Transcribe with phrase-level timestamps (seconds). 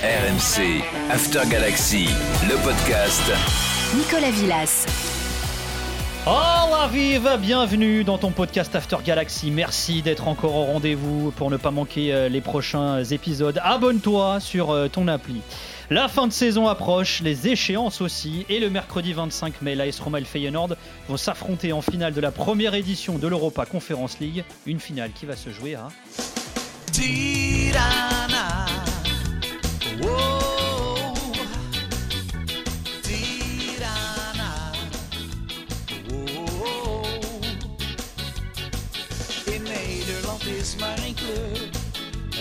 [0.00, 2.06] RMC, After Galaxy,
[2.48, 3.20] le podcast.
[3.96, 4.86] Nicolas Villas.
[6.24, 9.50] Oh la vive, bienvenue dans ton podcast After Galaxy.
[9.50, 13.60] Merci d'être encore au rendez-vous pour ne pas manquer euh, les prochains épisodes.
[13.64, 15.40] Abonne-toi sur euh, ton appli.
[15.90, 20.18] La fin de saison approche, les échéances aussi, et le mercredi 25 mai, l'AS Roma
[20.18, 20.76] et le Feyenoord
[21.08, 25.26] vont s'affronter en finale de la première édition de l'Europa Conference League, une finale qui
[25.26, 25.88] va se jouer à.
[40.60, 41.70] Is maar één club.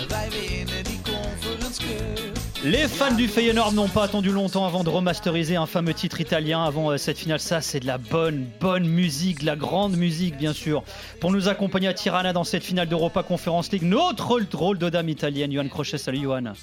[0.08, 2.38] Wij winnen die Conference Cup.
[2.64, 6.64] Les fans du Feyenoord n'ont pas attendu longtemps avant de remasteriser un fameux titre italien
[6.64, 7.40] avant euh, cette finale.
[7.40, 10.84] Ça, c'est de la bonne, bonne musique, de la grande musique, bien sûr.
[11.20, 15.10] Pour nous accompagner à Tirana dans cette finale d'Europa Conference League, notre drôle de dame
[15.10, 15.98] italienne, Johan Crochet.
[15.98, 16.54] Salut, Johan.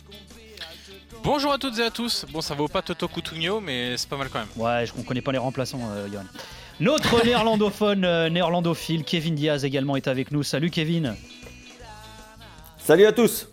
[1.23, 2.27] Bonjour à toutes et à tous.
[2.33, 4.49] Bon, ça vaut pas Toto Cutugno, mais c'est pas mal quand même.
[4.57, 6.25] Ouais, je ne connais pas les remplaçants, euh, Johan.
[6.81, 10.43] Notre néerlandophone, euh, néerlandophile, Kevin Diaz également est avec nous.
[10.43, 11.15] Salut, Kevin.
[12.85, 13.49] Salut à tous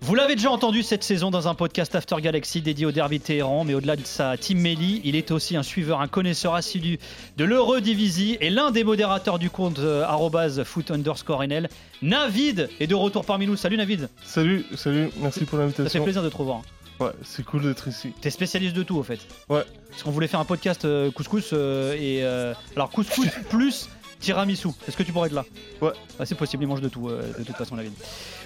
[0.00, 3.22] Vous l'avez déjà entendu cette saison dans un podcast After Galaxy dédié au derby de
[3.22, 6.98] Téhéran, mais au-delà de sa team Melli, il est aussi un suiveur, un connaisseur assidu
[7.36, 11.68] de l'Eurodivisie et l'un des modérateurs du compte euh, foot underscore NL.
[12.02, 13.54] Navid est de retour parmi nous.
[13.54, 16.02] Salut Navid, Salut, salut, merci pour ça fait l'invitation.
[16.02, 16.62] plaisir de te revoir.
[16.98, 18.12] Ouais, c'est cool d'être ici.
[18.20, 19.20] T'es spécialiste de tout au fait.
[19.48, 19.62] Ouais.
[19.90, 23.88] Parce qu'on voulait faire un podcast euh, couscous euh, et euh, alors couscous plus
[24.20, 24.68] tiramisu.
[24.88, 25.44] Est-ce que tu pourrais être là
[25.80, 25.90] Ouais.
[26.18, 27.92] Ah, c'est possible, il mange de tout euh, de toute façon Navid.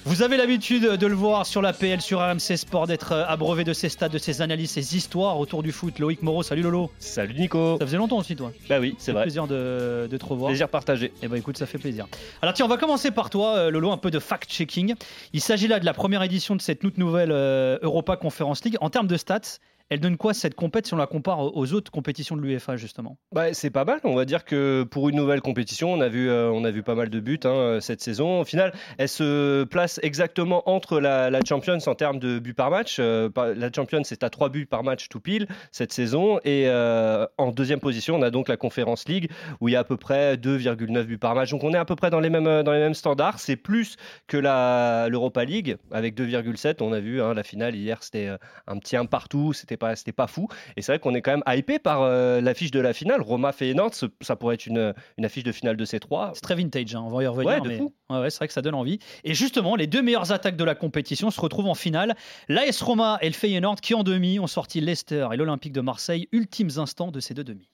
[0.04, 3.64] Vous avez l'habitude de le voir sur la PL, sur RMC Sport, d'être euh, abreuvé
[3.64, 5.98] de ses stats, de ses analyses, ses histoires autour du foot.
[5.98, 6.90] Loïc Moreau, salut Lolo.
[6.98, 8.52] Salut Nico Ça faisait longtemps aussi toi.
[8.68, 9.22] Bah oui, c'est vrai.
[9.22, 10.48] plaisir de, de te revoir.
[10.50, 11.12] Plaisir partagé.
[11.22, 12.06] Eh ben écoute, ça fait plaisir.
[12.42, 14.94] Alors tiens, on va commencer par toi, euh, Lolo, un peu de fact-checking.
[15.32, 18.76] Il s'agit là de la première édition de cette toute nouvelle Europa Conference League.
[18.80, 19.58] En termes de stats,
[19.90, 23.18] elle donne quoi cette compète si on la compare aux autres compétitions de l'UEFA justement?
[23.32, 26.28] Bah, c'est pas mal, on va dire que pour une nouvelle compétition, on a vu,
[26.28, 28.40] euh, on a vu pas mal de buts hein, cette saison.
[28.40, 32.70] Au final, elle se place exactement entre la, la Champions en termes de buts par
[32.70, 32.96] match.
[32.98, 36.38] Euh, la Champions, c'est à 3 buts par match tout pile cette saison.
[36.44, 39.30] Et euh, en deuxième position, on a donc la Conference League
[39.60, 41.50] où il y a à peu près 2,9 buts par match.
[41.50, 43.38] Donc on est à peu près dans les mêmes, euh, dans les mêmes standards.
[43.38, 43.96] C'est plus
[44.26, 46.82] que l'Europa League avec 2,7.
[46.82, 48.36] On a vu hein, la finale hier, c'était euh,
[48.66, 50.48] un petit un partout, c'était pas, c'était pas fou.
[50.76, 53.22] Et c'est vrai qu'on est quand même hypé par euh, l'affiche de la finale.
[53.22, 56.32] Roma Feyenoord, ça pourrait être une, une affiche de finale de ces trois.
[56.34, 57.48] C'est très vintage, hein, on va y revenir.
[57.48, 57.78] Ouais, de mais...
[57.78, 57.94] fou.
[58.10, 58.98] Ouais, ouais, c'est vrai que ça donne envie.
[59.24, 62.16] Et justement, les deux meilleures attaques de la compétition se retrouvent en finale.
[62.48, 66.28] L'AS Roma et le Feyenoord qui en demi ont sorti Leicester et l'Olympique de Marseille,
[66.32, 67.70] ultimes instants de ces deux demi.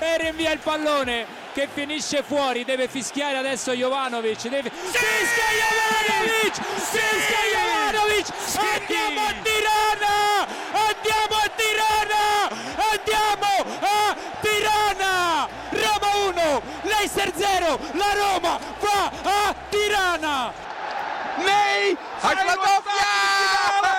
[0.00, 4.70] e rinvia il pallone che finisce fuori deve fischiare adesso Jovanovic deve...
[4.70, 8.26] fischia Jovanovic fischia Jovanovic
[17.78, 20.52] 0 la Roma va a Tirana
[21.36, 21.96] Nee!
[22.20, 22.82] Hij af!
[22.84, 23.90] Ja!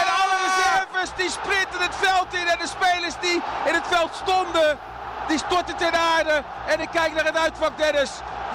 [0.00, 2.48] En alle reserves die sprinten het veld in.
[2.48, 4.78] En de spelers die in het veld stonden,
[5.26, 6.42] die storten ten aarde.
[6.66, 8.10] En ik kijk naar het uitvak, Dennis.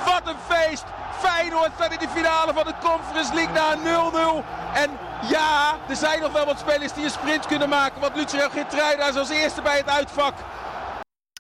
[0.06, 0.84] Wat een feest!
[1.20, 4.46] Feyenoord staat in de finale van de Conference League na een 0-0.
[4.74, 8.02] En ja, er zijn nog wel wat spelers die een sprint kunnen maken.
[8.02, 10.34] Want Lucio Geertruida is als eerste bij het uitvak.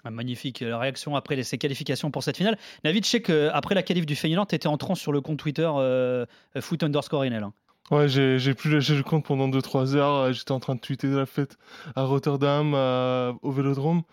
[0.06, 2.58] Magnifique la réaction après les- ces qualifications pour cette finale.
[2.84, 5.38] Navid, je sais qu'après la qualif du Feyenoord, tu étais en transe sur le compte
[5.40, 6.26] Twitter euh,
[6.60, 7.44] foot underscore NL.
[7.44, 7.54] hein.
[7.92, 10.16] Ouais, j'ai j'ai pu lâcher le compte pendant 2-3 heures.
[10.16, 11.58] euh, J'étais en train de tweeter de la fête
[11.96, 14.04] à Rotterdam, à- au Vélodrome.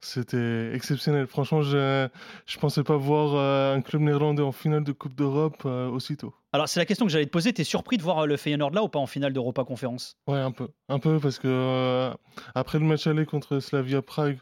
[0.00, 1.26] C'était exceptionnel.
[1.26, 2.08] Franchement, je
[2.46, 6.34] je pensais pas voir euh, un club néerlandais en finale de Coupe d'Europe euh, aussitôt.
[6.52, 7.52] Alors, c'est la question que j'allais te poser.
[7.52, 10.38] T'es surpris de voir euh, le Feyenoord là ou pas en finale d'Europa Conférence Ouais,
[10.38, 10.68] un peu.
[10.88, 12.12] Un peu parce que euh,
[12.54, 14.38] après le match aller contre Slavia Prague,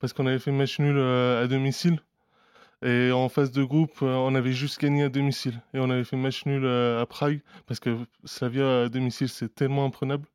[0.00, 2.00] parce qu'on avait fait match nul euh, à domicile,
[2.82, 5.60] et en phase de groupe, euh, on avait juste gagné à domicile.
[5.74, 9.54] Et on avait fait match nul euh, à Prague, parce que Slavia à domicile, c'est
[9.54, 10.26] tellement imprenable.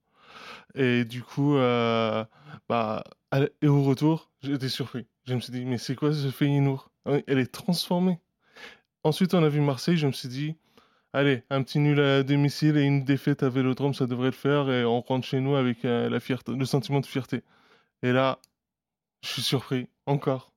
[0.75, 3.03] Et du coup, bah,
[3.61, 5.07] et au retour, j'étais surpris.
[5.25, 6.91] Je me suis dit, mais c'est quoi ce Feyenoord?
[7.05, 8.19] Elle est transformée.
[9.03, 10.55] Ensuite, on a vu Marseille, je me suis dit,
[11.13, 14.69] allez, un petit nul à domicile et une défaite à Vélodrome, ça devrait le faire,
[14.69, 17.41] et on rentre chez nous avec la fierté, le sentiment de fierté.
[18.03, 18.39] Et là,
[19.25, 20.51] je suis surpris, encore.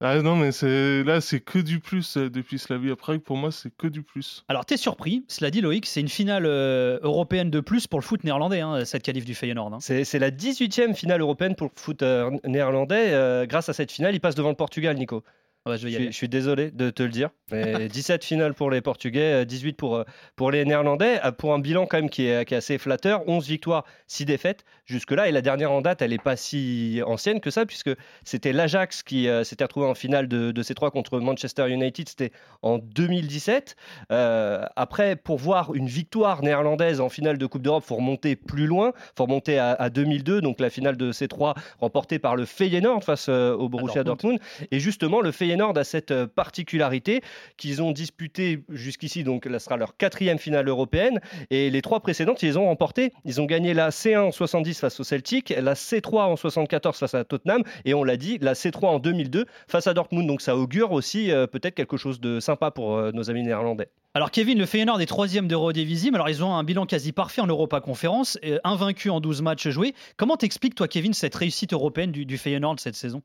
[0.00, 3.20] ah non, mais c'est là, c'est que du plus euh, depuis Slavia Prague.
[3.20, 4.44] Pour moi, c'est que du plus.
[4.48, 8.04] Alors, t'es surpris, cela dit Loïc, c'est une finale euh, européenne de plus pour le
[8.04, 9.72] foot néerlandais, hein, cette qualif du Feyenoord.
[9.72, 9.78] hein.
[9.80, 13.12] C'est c'est la 18e finale européenne pour le foot euh, néerlandais.
[13.12, 15.22] Euh, grâce à cette finale, il passe devant le Portugal, Nico.
[15.66, 16.04] Je vais y Je aller.
[16.06, 17.30] suis, je suis désolé de te le dire.
[17.50, 20.04] Mais 17 finales pour les Portugais, euh, 18 pour, euh,
[20.36, 23.22] pour les Néerlandais, euh, pour un bilan quand même qui est, qui est assez flatteur.
[23.26, 25.28] 11 victoires, 6 défaites jusque-là.
[25.28, 27.90] Et la dernière en date, elle n'est pas si ancienne que ça, puisque
[28.24, 32.08] c'était l'Ajax qui euh, s'était retrouvé en finale de, de ces trois contre Manchester United.
[32.10, 33.76] C'était en 2017.
[34.12, 38.36] Euh, après, pour voir une victoire néerlandaise en finale de Coupe d'Europe, il faut remonter
[38.36, 38.92] plus loin.
[38.96, 42.44] Il faut remonter à, à 2002, donc la finale de ces trois remportée par le
[42.44, 44.38] Feyenoord face euh, au Borussia Dortmund.
[44.38, 44.68] Dortmund.
[44.70, 47.22] Et justement, le Feyenoord a cette euh, particularité
[47.56, 51.20] qu'ils ont disputé jusqu'ici, donc là sera leur quatrième finale européenne.
[51.50, 53.12] Et les trois précédentes, ils les ont remportées.
[53.24, 57.14] Ils ont gagné la C1 en 70 face au Celtic, la C3 en 74 face
[57.14, 60.26] à Tottenham, et on l'a dit, la C3 en 2002 face à Dortmund.
[60.26, 63.88] Donc ça augure aussi euh, peut-être quelque chose de sympa pour euh, nos amis néerlandais.
[64.14, 66.14] Alors Kevin, le Feyenoord est troisième d'Eurodivisium.
[66.14, 69.94] Alors ils ont un bilan quasi parfait en Europa Conférence, invaincu en 12 matchs joués.
[70.16, 73.22] Comment t'expliques toi Kevin cette réussite européenne du, du Feyenoord cette saison?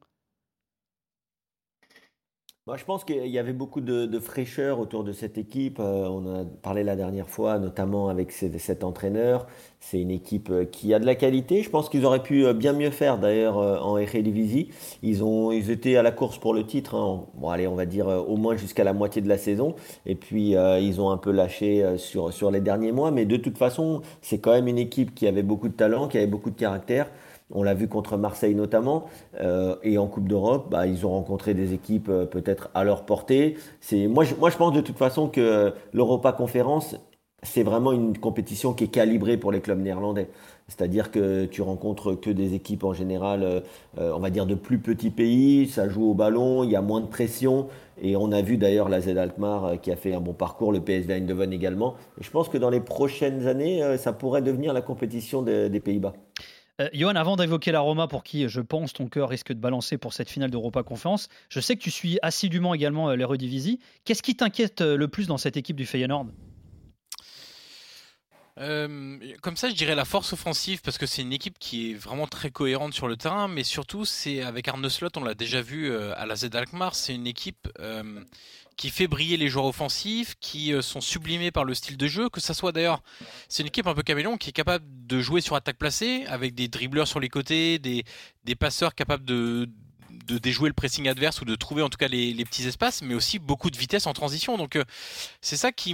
[2.67, 5.79] Moi, je pense qu'il y avait beaucoup de, fraîcheur autour de cette équipe.
[5.79, 9.47] Euh, on en a parlé la dernière fois, notamment avec ces- cet entraîneur.
[9.79, 11.63] C'est une équipe euh, qui a de la qualité.
[11.63, 14.69] Je pense qu'ils auraient pu euh, bien mieux faire d'ailleurs en Eredivisie.
[15.01, 16.93] Ils ont, ils étaient à la course pour le titre.
[16.95, 17.25] hein.
[17.33, 19.73] Bon, on va dire au moins jusqu'à la moitié de la saison.
[20.05, 23.09] Et puis ils ont un peu lâché sur les derniers mois.
[23.11, 26.17] Mais de toute façon, c'est quand même une équipe qui avait beaucoup de talent, qui
[26.17, 27.09] avait beaucoup de caractère.
[27.51, 29.05] On l'a vu contre Marseille notamment.
[29.41, 33.05] Euh, et en Coupe d'Europe, bah, ils ont rencontré des équipes euh, peut-être à leur
[33.05, 33.57] portée.
[33.81, 36.95] C'est, moi, je, moi, je pense de toute façon que l'Europa Conférence,
[37.41, 40.29] c'est vraiment une compétition qui est calibrée pour les clubs néerlandais.
[40.67, 43.61] C'est-à-dire que tu rencontres que des équipes en général, euh,
[43.97, 47.01] on va dire de plus petits pays, ça joue au ballon, il y a moins
[47.01, 47.67] de pression.
[48.01, 50.81] Et on a vu d'ailleurs la Z Alkmaar qui a fait un bon parcours, le
[50.81, 51.95] PSV Eindhoven également.
[52.19, 56.13] Et je pense que dans les prochaines années, ça pourrait devenir la compétition des Pays-Bas.
[56.79, 59.97] Euh, Johan, avant d'évoquer la Roma, pour qui je pense ton cœur risque de balancer
[59.97, 63.79] pour cette finale d'Europa Conférence, je sais que tu suis assidûment également euh, l'Eredivisie.
[64.05, 66.27] Qu'est-ce qui t'inquiète euh, le plus dans cette équipe du Feyenoord?
[68.59, 71.93] Euh, comme ça, je dirais la force offensive parce que c'est une équipe qui est
[71.93, 75.61] vraiment très cohérente sur le terrain, mais surtout, c'est avec Arne Slot, on l'a déjà
[75.61, 78.21] vu euh, à la Z Alkmaar, c'est une équipe euh,
[78.75, 82.39] qui fait briller les joueurs offensifs, qui sont sublimés par le style de jeu, que
[82.39, 83.01] ça soit d'ailleurs,
[83.47, 86.55] c'est une équipe un peu caméléon qui est capable de jouer sur attaque placée avec
[86.55, 89.69] des dribbleurs sur les côtés, des passeurs capables de
[90.29, 93.15] de déjouer le pressing adverse ou de trouver en tout cas les, petits espaces, mais
[93.15, 94.57] aussi beaucoup de vitesse en transition.
[94.57, 94.83] Donc euh,
[95.41, 95.93] c'est ça qui,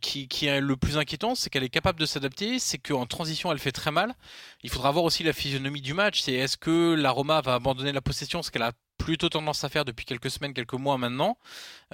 [0.00, 3.58] qui, est le plus inquiétant, c'est qu'elle est capable de s'adapter, c'est qu'en transition elle
[3.58, 4.14] fait très mal.
[4.62, 7.92] Il faudra voir aussi la physionomie du match, c'est est-ce que la Roma va abandonner
[7.92, 11.38] la possession, ce qu'elle a plutôt tendance à faire depuis quelques semaines, quelques mois maintenant,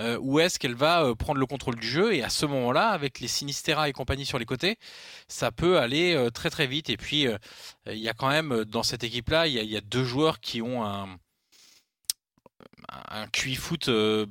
[0.00, 2.12] euh, ou est-ce qu'elle va euh, prendre le contrôle du jeu?
[2.14, 4.76] Et à ce moment-là, avec les Sinistera et compagnie sur les côtés,
[5.28, 6.90] ça peut aller très très vite.
[6.90, 7.26] Et puis
[7.86, 10.84] il y a quand même dans cette équipe-là, il y a deux joueurs qui ont
[10.84, 11.06] un
[12.88, 14.26] un QI foot euh,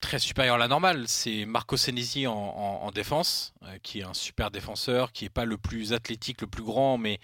[0.00, 1.08] très supérieur à la normale.
[1.08, 5.30] C'est Marco Senesi en, en- en défense, euh, qui est un super défenseur, qui n'est
[5.30, 7.18] pas le plus athlétique, le plus grand, mais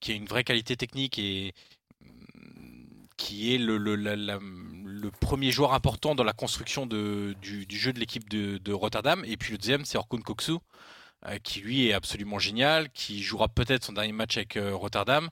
[0.00, 1.54] qui a une vraie qualité technique et
[2.00, 7.34] mm, qui est le, premier joueur important dans la construction du,
[7.70, 9.24] jeu de l'équipe de, de Rotterdam.
[9.26, 10.52] Et puis le deuxième, c'est Orkun Koksu,
[11.26, 15.28] euh, qui lui est absolument génial, qui jouera peut-être son dernier match avec Rotterdam.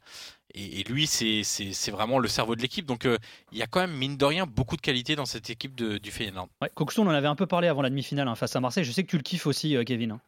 [0.57, 2.87] Et, lui, c'est vraiment le cerveau de l'équipe.
[2.87, 3.19] Donc euh,
[3.53, 5.99] il y a quand même, mine de rien, beaucoup de qualité dans cette équipe de-
[5.99, 6.49] du Feyenoord.
[6.63, 8.85] Ouais, Coxton, on en avait un peu parlé avant la demi-finale hein, face à Marseille.
[8.85, 10.13] Je sais que tu le kiffes aussi, euh, Kevin.
[10.13, 10.21] hein.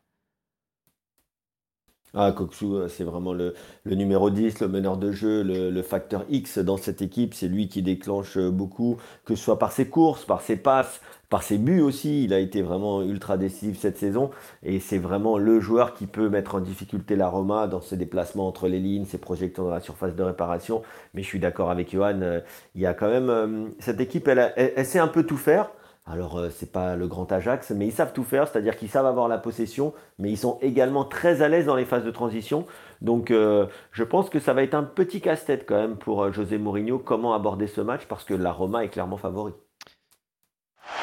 [2.18, 3.52] Ah, Koksu, euh, c'est vraiment le,
[3.84, 7.34] numéro 10, le meneur de jeu, le, facteur X dans cette équipe.
[7.34, 8.96] C'est lui qui déclenche euh, beaucoup,
[9.26, 12.24] que ce soit par ses courses, par ses passes, par ses buts aussi.
[12.24, 14.30] Il a été vraiment ultra décisif cette saison.
[14.62, 18.48] Et c'est vraiment le joueur qui peut mettre en difficulté la Roma dans ses déplacements
[18.48, 20.80] entre les lignes, ses projections dans la surface de réparation.
[21.12, 22.40] Mais je suis d'accord avec Johan, euh,
[22.74, 23.72] il y a quand même.
[23.78, 25.68] cette équipe, elle sait un peu tout faire.
[26.08, 29.06] Alors, euh, c'est pas le grand Ajax, mais ils savent tout faire, c'est-à-dire qu'ils savent
[29.06, 32.64] avoir la possession, mais ils sont également très à l'aise dans les phases de transition.
[33.00, 36.30] Donc, euh, je pense que ça va être un petit casse-tête quand même pour euh,
[36.30, 39.52] José Mourinho, comment aborder ce match, parce que la Roma est clairement favori.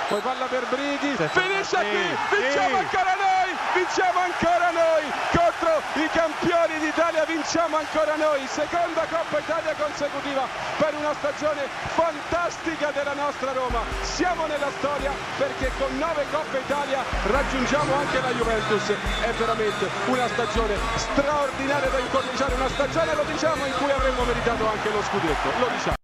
[0.08, 0.22] Poi
[7.26, 13.82] qui, vinciamo ancora noi, seconda Coppa Italia consecutiva per una stagione fantastica della nostra Roma.
[14.02, 20.28] Siamo nella storia perché con nove Coppe Italia raggiungiamo anche la Juventus, è veramente una
[20.28, 25.50] stagione straordinaria da incorniciare, una stagione lo diciamo in cui avremmo meritato anche lo scudetto,
[25.60, 26.03] lo diciamo.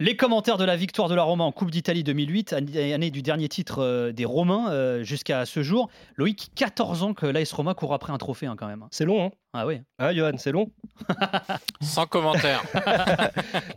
[0.00, 3.48] Les commentaires de la victoire de la Roma en Coupe d'Italie 2008, année du dernier
[3.48, 5.90] titre euh, des Romains euh, jusqu'à ce jour.
[6.14, 8.86] Loïc, 14 ans que l'AS Roma court après un trophée hein, quand même.
[8.92, 9.80] C'est long, hein Ah oui.
[9.98, 10.70] Hein, Johan, c'est long
[11.80, 12.62] Sans commentaire.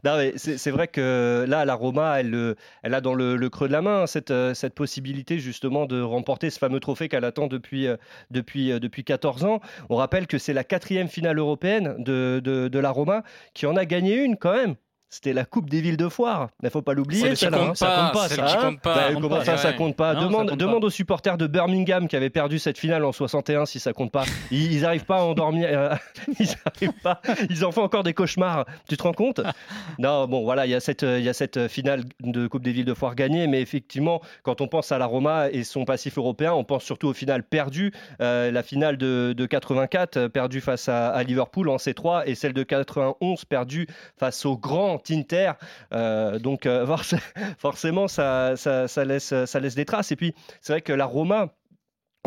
[0.03, 3.49] Non, mais c'est vrai que là, la Roma, elle, euh, elle a dans le, le
[3.49, 7.25] creux de la main hein, cette, cette possibilité justement de remporter ce fameux trophée qu'elle
[7.25, 7.97] attend depuis, euh,
[8.29, 9.59] depuis, euh, depuis 14 ans.
[9.89, 13.23] On rappelle que c'est la quatrième finale européenne de, de, de la Roma
[13.53, 14.75] qui en a gagné une quand même.
[15.13, 16.47] C'était la Coupe des villes de foire.
[16.61, 17.35] Il ne faut pas l'oublier.
[17.35, 19.13] Ça compte pas, ça, compte pas.
[19.13, 23.11] Comment ça, compte pas demande, aux supporters de Birmingham qui avaient perdu cette finale en
[23.11, 24.23] 61 si ça compte pas.
[24.51, 25.67] Ils n'arrivent pas à endormir.
[25.69, 25.95] euh,
[26.39, 27.19] ils arrivent pas.
[27.49, 28.65] Ils en font encore des cauchemars.
[28.87, 29.41] Tu te rends compte?
[29.99, 32.71] Non, bon, voilà, il y a cette, il y a cette finale de Coupe des
[32.71, 36.17] villes de foire gagnée, mais effectivement, quand on pense à la Roma et son passif
[36.17, 37.91] européen, on pense surtout aux finales perdues.
[38.21, 42.35] Euh, la finale de, de 84 euh, perdue face à, à Liverpool en C3 et
[42.35, 43.87] celle de 91 perdue
[44.17, 45.53] face au grand Inter.
[45.93, 47.15] Euh, donc euh, forc-
[47.57, 50.11] forcément, ça, ça, ça laisse, ça laisse des traces.
[50.11, 51.49] Et puis, c'est vrai que la Roma.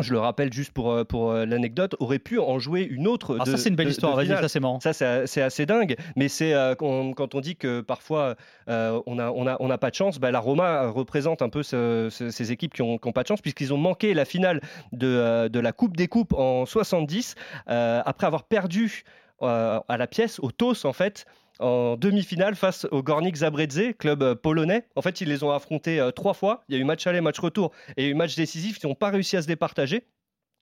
[0.01, 3.37] Je le rappelle juste pour, euh, pour l'anecdote, aurait pu en jouer une autre.
[3.39, 4.13] Ah, ça, c'est une belle de- histoire.
[4.17, 4.81] Vas-y, ça, c'est marrant.
[4.81, 8.35] Ça, c'est c'est assez dingue, mais c'est euh, quand, quand on dit que parfois
[8.67, 11.47] euh, on n'a on a, on a pas de chance, bah, la Roma représente un
[11.47, 14.59] peu ce- ce- ces équipes qui n'ont pas de chance, puisqu'ils ont manqué la finale
[14.91, 17.35] de, de la Coupe des Coupes en 70,
[17.69, 19.05] euh, après avoir perdu
[19.41, 21.25] à la pièce, au TOS en fait,
[21.59, 24.87] en demi-finale face au Gornik Zabredze, club euh, polonais.
[24.95, 26.63] En fait, ils les ont affrontés euh, trois fois.
[26.67, 28.77] Il y a eu match aller, match retour et match décisif.
[28.83, 30.07] Ils n'ont pas réussi à se départager.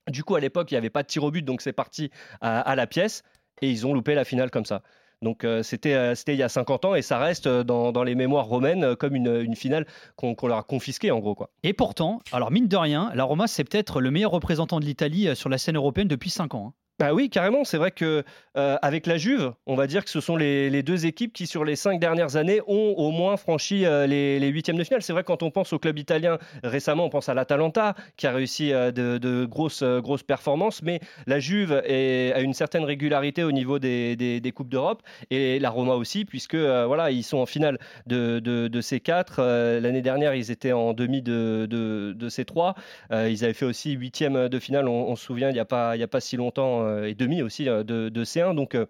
[0.09, 2.11] Du coup, à l'époque, il n'y avait pas de tir au but, donc c'est parti
[2.41, 3.23] à, la pièce.
[3.61, 4.81] Et ils ont loupé la finale comme ça.
[5.21, 8.97] Donc euh, c'était il y a 50 ans et ça reste dans, les mémoires romaines
[8.97, 9.85] comme une, finale
[10.17, 11.35] qu'on leur a confisquée en gros.
[11.35, 11.49] Quoi.
[11.63, 15.33] Et pourtant, alors mine de rien, la Roma, c'est peut-être le meilleur représentant de l'Italie
[15.37, 16.73] sur la scène européenne depuis 5 ans.
[16.75, 16.82] hein.
[16.99, 17.63] Bah oui, carrément.
[17.63, 18.23] C'est vrai que
[18.55, 21.65] euh, avec la Juve, on va dire que ce sont les, deux équipes qui, sur
[21.65, 25.01] les cinq dernières années, ont au moins franchi euh, les, huitièmes de finale.
[25.01, 28.31] C'est vrai quand on pense au club italien récemment, on pense à l'Atalanta qui a
[28.31, 33.79] réussi euh, de, grosses, grosses performances, mais la Juve a une certaine régularité au niveau
[33.79, 37.79] des, des, des coupes d'Europe et la Roma aussi, puisque voilà, ils sont en finale
[38.05, 39.41] de, de, de ces quatre.
[39.41, 42.75] L'année dernière, ils étaient en demi de, de, ces trois.
[43.11, 46.19] Ils avaient fait aussi huitième de finale, on, se souvient, il n'y a, a pas
[46.19, 48.55] si longtemps, euh, et demi aussi euh, de, de C1.
[48.55, 48.85] Donc euh,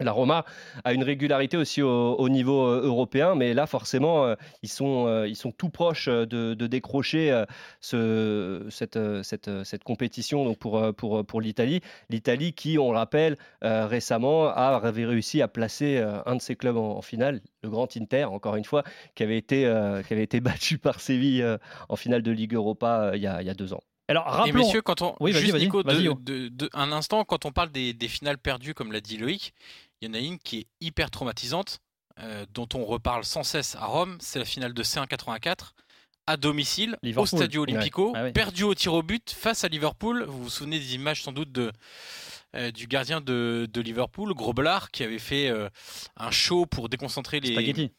[0.00, 0.44] la Roma
[0.84, 5.52] a une régularité aussi au, au niveau européen, mais là forcément, ils, sont, ils sont
[5.52, 7.44] tout proches de, décrocher
[7.82, 11.82] ce, cette, cette, cette compétition donc pour, pour, pour l'Italie.
[12.08, 17.02] L'Italie qui, on le rappelle, récemment a réussi à placer un de ses clubs en,
[17.02, 18.84] finale, le Grand Inter, encore une fois,
[19.14, 19.70] qui avait été,
[20.08, 21.58] qui avait été battu par Séville
[21.90, 23.82] en finale de Ligue Europa il y a deux ans.
[24.10, 24.64] Alors Et rappelons.
[24.64, 26.14] messieurs, quand on Oui, juste Nico, vas-y, de- Yo.
[26.20, 29.54] de- de- un instant, quand on parle des, des finales perdues, comme l'a dit Loïc,
[30.00, 31.78] il y en a une qui est hyper traumatisante,
[32.18, 34.18] euh, dont on reparle sans cesse à Rome.
[34.20, 35.74] C'est la finale de C1 84
[36.26, 37.22] à domicile Liverpool.
[37.22, 38.28] au Stadio Olimpico, Ouais.
[38.28, 40.24] Ah perdu au tir au but face à Liverpool.
[40.24, 41.72] Vous vous souvenez des images sans doute de
[42.56, 45.68] euh, du gardien de, de Liverpool, Grobelard, qui avait fait euh,
[46.16, 47.92] un show pour déconcentrer les, Spaghetti.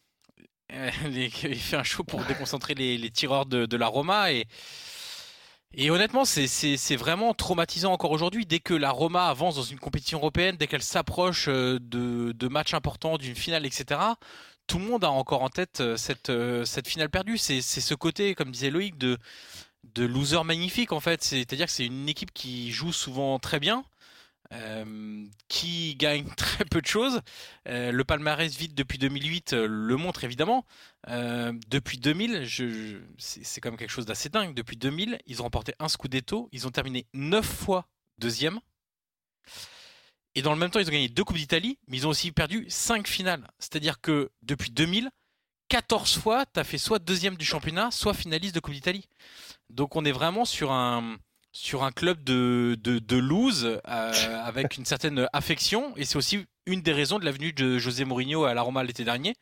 [0.73, 3.87] euh, les- qui avait fait un show pour déconcentrer les, les tireurs de, de la
[3.87, 4.45] Roma et
[5.73, 8.45] et honnêtement, c'est- vraiment traumatisant encore aujourd'hui.
[8.45, 12.73] Dès que la Roma avance dans une compétition européenne, dès qu'elle s'approche euh, de, matchs
[12.73, 13.99] importants, d'une finale, etc.,
[14.67, 17.37] tout le monde a encore en tête euh, cette, euh, cette finale perdue.
[17.37, 19.17] C'est c'est ce côté, comme disait Loïc, de,
[19.95, 21.23] de loser magnifique en fait.
[21.23, 23.83] C'est-à-dire que c'est une équipe qui joue souvent très bien,
[24.51, 27.21] euh, qui gagne très peu de choses.
[27.67, 30.65] Euh, le palmarès vide depuis 2008 euh, le montre évidemment.
[31.07, 34.53] Depuis 2000, je, je- c'est c'est quand même quelque chose d'assez dingue.
[34.53, 38.59] Depuis 2000, ils ont remporté un Scudetto, ils ont terminé 9 fois deuxième.
[40.35, 42.31] Et dans le même temps, ils ont gagné deux Coupes d'Italie, mais ils ont aussi
[42.31, 43.47] perdu 5 finales.
[43.59, 45.09] C'est-à-dire que depuis 2000,
[45.67, 49.07] 14 fois, tu as fait soit deuxième du championnat, soit finaliste de Coupe d'Italie.
[49.69, 51.17] Donc on est vraiment sur un,
[51.53, 55.95] sur un club de, de, lose euh, avec une certaine affection.
[55.97, 58.83] Et c'est aussi une des raisons de la venue de José Mourinho à la Roma
[58.83, 59.35] l'été dernier.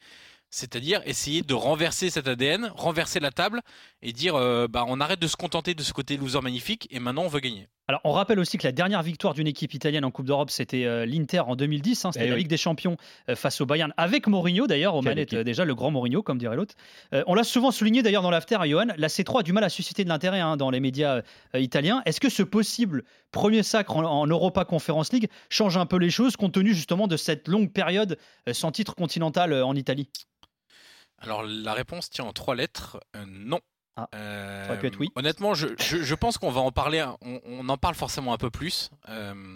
[0.49, 3.61] C'est-à-dire essayer de renverser cet ADN, renverser la table
[4.01, 6.99] et dire euh, bah, on arrête de se contenter de ce côté loser magnifique et
[6.99, 7.67] maintenant on veut gagner.
[7.87, 10.85] Alors, on rappelle aussi que la dernière victoire d'une équipe italienne en Coupe d'Europe, c'était
[10.85, 12.05] euh, l'Inter en 2010.
[12.05, 12.41] hein, c'était Eh la oui.
[12.41, 12.97] Ligue des Champions
[13.29, 16.37] euh, face au Bayern, avec Mourinho d'ailleurs, aux manettes, euh, déjà le grand Mourinho, comme
[16.37, 16.75] dirait l'autre.
[17.15, 19.69] Euh, on l'a souvent souligné d'ailleurs dans l'after, Johan, la C3 a du mal à
[19.69, 21.21] susciter de l'intérêt hein, dans les médias
[21.55, 22.03] euh, italiens.
[22.05, 26.11] Est-ce que ce possible premier sacre en, en Europa Conference League change un peu les
[26.11, 30.09] choses, compte tenu justement de cette longue période euh, sans titre continental euh, en Italie?
[31.21, 32.99] Alors la réponse tient en trois lettres.
[33.15, 33.59] Euh, non.
[33.95, 35.09] Ah, Euh, aurait pu être oui.
[35.15, 37.05] Honnêtement, je, je- je pense qu'on va en parler.
[37.21, 38.89] On, on en parle forcément un peu plus.
[39.09, 39.53] Euh,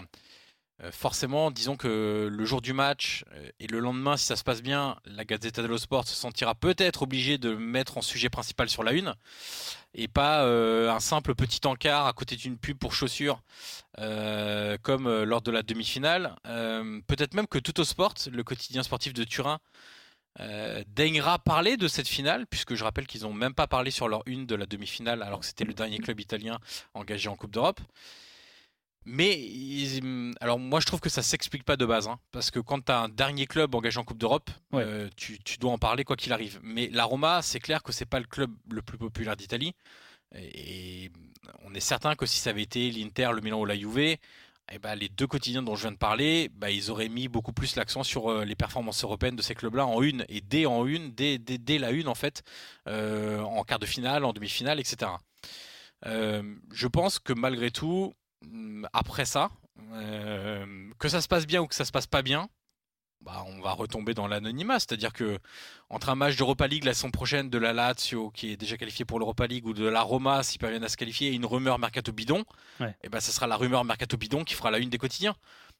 [0.81, 4.43] Euh, forcément, disons que le jour du match euh, et le lendemain, si ça se
[4.43, 8.67] passe bien, la Gazzetta dello Sport se sentira peut-être obligée de mettre en sujet principal
[8.69, 9.13] sur la une
[9.93, 13.39] et pas euh, un simple petit encart à côté d'une pub pour chaussures
[14.81, 16.35] comme lors de la demi-finale.
[17.07, 19.59] peut-être même que Tutto Sport, le quotidien sportif de Turin,
[20.87, 24.23] daignera parler de cette finale, puisque je rappelle qu'ils n'ont même pas parlé sur leur
[24.25, 26.59] une de la demi-finale alors que c'était le dernier club italien
[26.93, 27.79] engagé en Coupe d'Europe.
[29.05, 29.49] Mais
[30.39, 32.91] alors moi je trouve que ça s'explique pas de base, hein, parce que quand tu
[32.91, 36.31] as un dernier club engagé en Coupe d'Europe, euh, tu, dois en parler quoi qu'il
[36.31, 36.59] arrive.
[36.63, 39.73] Mais la Roma, c'est clair que c'est pas le club le plus populaire d'Italie,
[40.35, 41.11] et
[41.65, 44.17] on est certain que si ça avait été l'Inter, le Milan ou la Juve,
[44.73, 47.53] eh ben, les deux quotidiens dont je viens de parler, bah, ils auraient mis beaucoup
[47.53, 50.85] plus l'accent sur euh, les performances européennes de ces clubs-là en une et dès en
[50.85, 52.43] une, dès, dès, la une en fait,
[52.87, 55.11] euh, en quart de finale, en demi-finale, etc.
[56.05, 58.13] je pense que malgré tout,
[58.43, 59.49] Mm, après ça,
[59.93, 60.65] euh,
[60.99, 62.49] que ça se passe bien ou que ça se passe pas bien,
[63.23, 64.79] bah, on va retomber dans l'anonymat.
[64.79, 65.39] C'est-à-dire que
[65.89, 69.05] entre un match d'Europa League la saison prochaine de la Lazio qui est déjà qualifié
[69.05, 71.79] pour l'Europa League ou de la Roma s'ils parviennent à se qualifier et une rumeur
[71.79, 72.43] mercato bidon,
[72.81, 75.35] et eh ben ça sera la rumeur mercato bidon qui fera la une des quotidiens.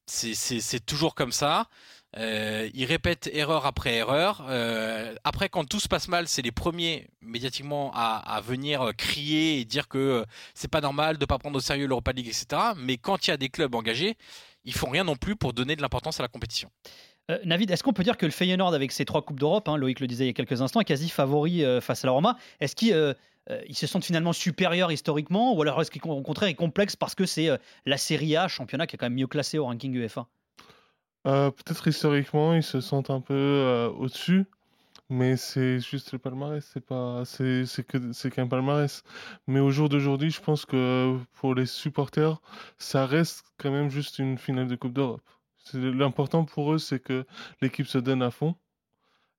[0.06, 1.68] C'est toujours comme ça.
[2.18, 4.46] Euh, ils répètent erreur après erreur.
[4.48, 9.66] Euh, après, quand tout se passe mal, c'est les premiers médiatiquement à, venir crier et
[9.66, 12.62] dire que c'est pas normal de pas prendre au sérieux l'Europa League, etc.
[12.78, 14.18] Mais quand il y a des clubs engagés,
[14.66, 16.70] ils font rien non plus pour donner de l'importance à la compétition.
[17.32, 20.00] Euh, est-ce qu'on peut dire que le Feyenoord, avec ses trois Coupes d'Europe, hein, Loïc
[20.00, 22.38] le disait il y a quelques instants, est quasi favori face à la Roma?
[22.60, 27.16] Est-ce qu'ils se sentent finalement supérieurs historiquement ou alors est-ce qu'au contraire ils complexent parce
[27.16, 27.50] que c'est
[27.86, 30.28] la Serie A, championnat qui est quand même mieux classé au ranking UEFA?
[31.26, 34.46] Euh, peut-être historiquement, ils se sentent un peu euh, au-dessus,
[35.10, 39.04] mais c'est juste le palmarès, c'est pas, c'est, c'est qu'un palmarès.
[39.48, 42.42] Mais au jour d'aujourd'hui, je pense que pour les supporters,
[42.78, 45.22] ça reste quand même juste une finale de Coupe d'Europe.
[45.74, 47.26] L'important pour eux, c'est que
[47.62, 48.56] l'équipe se donne à fond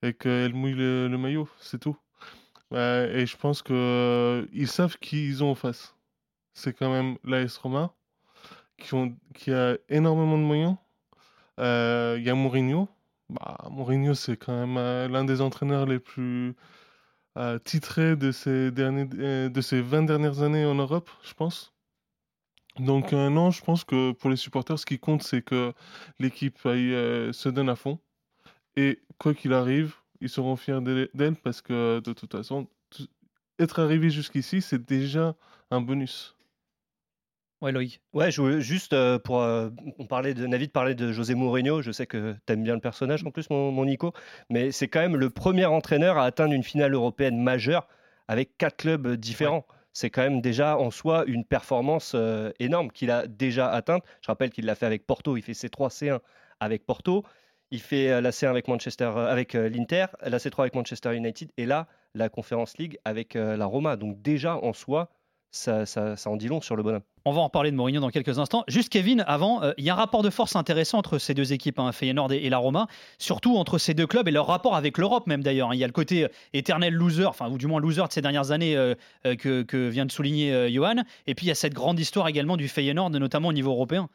[0.03, 1.97] et qu'elle mouille le, maillot, c'est tout.
[2.73, 5.95] et je pense que ils savent qui ils ont en face.
[6.55, 7.95] C'est quand même l'AS Roma
[8.79, 10.77] qui, ont, qui a énormément de moyens
[11.61, 12.89] euh, il y a Mourinho.
[13.31, 16.55] Bah, Mourinho, c'est quand même euh, l'un des entraîneurs les plus
[17.39, 21.74] euh, titrés de ces, derniers, de ces 20 dernières années en Europe, je pense.
[22.79, 25.73] Donc non, je pense que pour les supporters, ce qui compte, c'est que
[26.19, 27.99] l'équipe se donne à fond.
[28.77, 32.67] Et quoi qu'il arrive, ils seront fiers d'elle parce que de toute façon,
[33.59, 35.35] être arrivé jusqu'ici, c'est déjà
[35.71, 36.35] un bonus.
[37.61, 38.01] Ouais, Loïc.
[38.13, 39.41] Ouais, je juste euh, pour.
[39.41, 41.81] Euh, on parlait de Navid parlait de José Mourinho.
[41.81, 44.13] Je sais que tu aimes bien le personnage en plus, mon, Nico.
[44.51, 47.89] Mais c'est quand même le premier entraîneur à atteindre une finale européenne majeure
[48.29, 49.65] avec quatre clubs différents.
[49.95, 54.05] C'est quand même déjà en soi une performance euh, énorme qu'il a déjà atteinte.
[54.21, 55.39] Je rappelle qu'il l'a fait avec Porto.
[55.39, 56.19] Il fait C3, C1
[56.61, 57.25] avec Porto.
[57.71, 61.89] Il fait la C1 avec Manchester, avec l'Inter, la C3 avec Manchester United, et là
[62.15, 63.97] la Conference League avec la Roma.
[63.97, 65.11] Donc déjà en soi,
[65.51, 67.03] ça, ça, en dit long sur le bonhomme.
[67.27, 68.65] On va en reparler de Mourinho dans quelques instants.
[68.69, 71.55] Juste Kevin, avant, euh, il y a un rapport de force intéressant entre ces deux
[71.55, 72.87] équipes, hein, Feyenoord et, la Roma,
[73.19, 75.71] surtout entre ces deux clubs et leur rapport avec l'Europe même d'ailleurs.
[75.71, 75.75] Hein.
[75.75, 78.51] Il y a le côté euh, éternel loser, ou du moins loser de ces dernières
[78.51, 82.29] années euh, que, vient de souligner Johan, et puis il y a cette grande histoire
[82.29, 84.11] également du Feyenoord, notamment au niveau européen.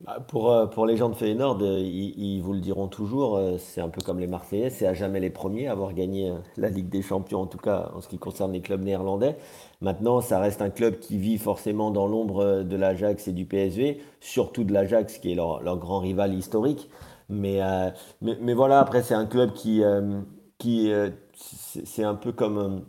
[0.00, 3.56] Bah, pour, euh, pour les gens de Feyenoord, euh, ils, vous le diront toujours, euh,
[3.58, 6.68] c'est un peu comme les Marseillais, c'est à jamais les premiers à avoir gagné la
[6.68, 9.38] Ligue des Champions, en tout cas en ce qui concerne les clubs néerlandais.
[9.80, 14.02] Maintenant, ça reste un club qui vit forcément dans l'ombre de l'Ajax et du PSV,
[14.20, 16.90] surtout de l'Ajax qui est leur, grand rival historique.
[17.30, 17.60] Mais,
[18.20, 19.82] mais, mais, voilà, après c'est un club qui,
[20.58, 20.92] qui
[21.34, 22.84] c'est un peu comme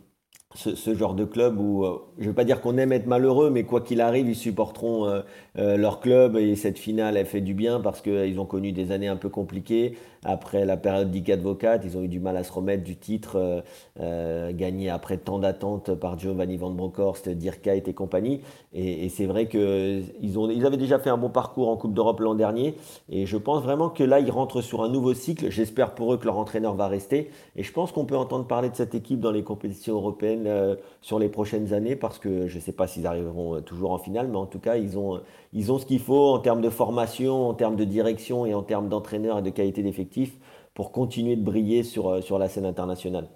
[0.54, 1.84] ce, genre de club où,
[2.18, 5.22] je ne veux pas dire qu'on aime être malheureux, mais quoi qu'il arrive, ils supporteront
[5.58, 8.92] euh, leur club et cette finale, elle fait du bien parce qu'ils ont connu des
[8.92, 9.96] années un peu compliquées.
[10.24, 13.62] Après la période d'Ic Advocat, ils ont eu du mal à se remettre du titre
[13.96, 18.40] gagné après tant d'attentes par Giovanni Van Bronckhorst, Dirk Kuyt et compagnie.
[18.74, 22.34] Et, c'est vrai qu'ils ils avaient déjà fait un bon parcours en Coupe d'Europe l'an
[22.34, 22.74] dernier.
[23.10, 25.50] Et je pense vraiment que là, ils rentrent sur un nouveau cycle.
[25.50, 27.30] J'espère pour eux que leur entraîneur va rester.
[27.56, 30.76] Et je pense qu'on peut entendre parler de cette équipe dans les compétitions européennes euh,
[31.00, 33.98] sur les prochaines années parce que je ne sais pas s'ils arriveront euh, toujours en
[33.98, 35.20] finale, mais en tout cas, ils ont,
[35.52, 38.62] ils ont ce qu'il faut en termes de formation, en termes de direction et en
[38.62, 40.38] termes d'entraîneur et de qualité d'effectif
[40.74, 43.28] pour continuer de briller sur, euh, sur la scène internationale.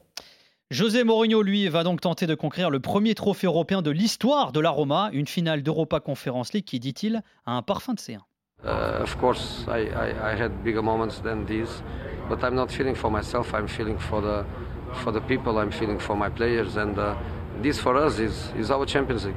[0.70, 4.61] José Mourinho, lui, va donc tenter de conquérir le premier trophée européen de l'histoire de
[4.61, 8.20] la Roma, une finale d'Europa Conference League qui, dit-il, a un parfum de C1.
[8.64, 11.83] Uh, of course, I, I, I had bigger moments than these,
[12.29, 13.53] but I'm not feeling for myself.
[13.53, 14.44] I'm feeling for the
[14.92, 17.14] for the people, I'm feeling for my players, and uh,
[17.62, 19.37] this for us is, is our Champions League.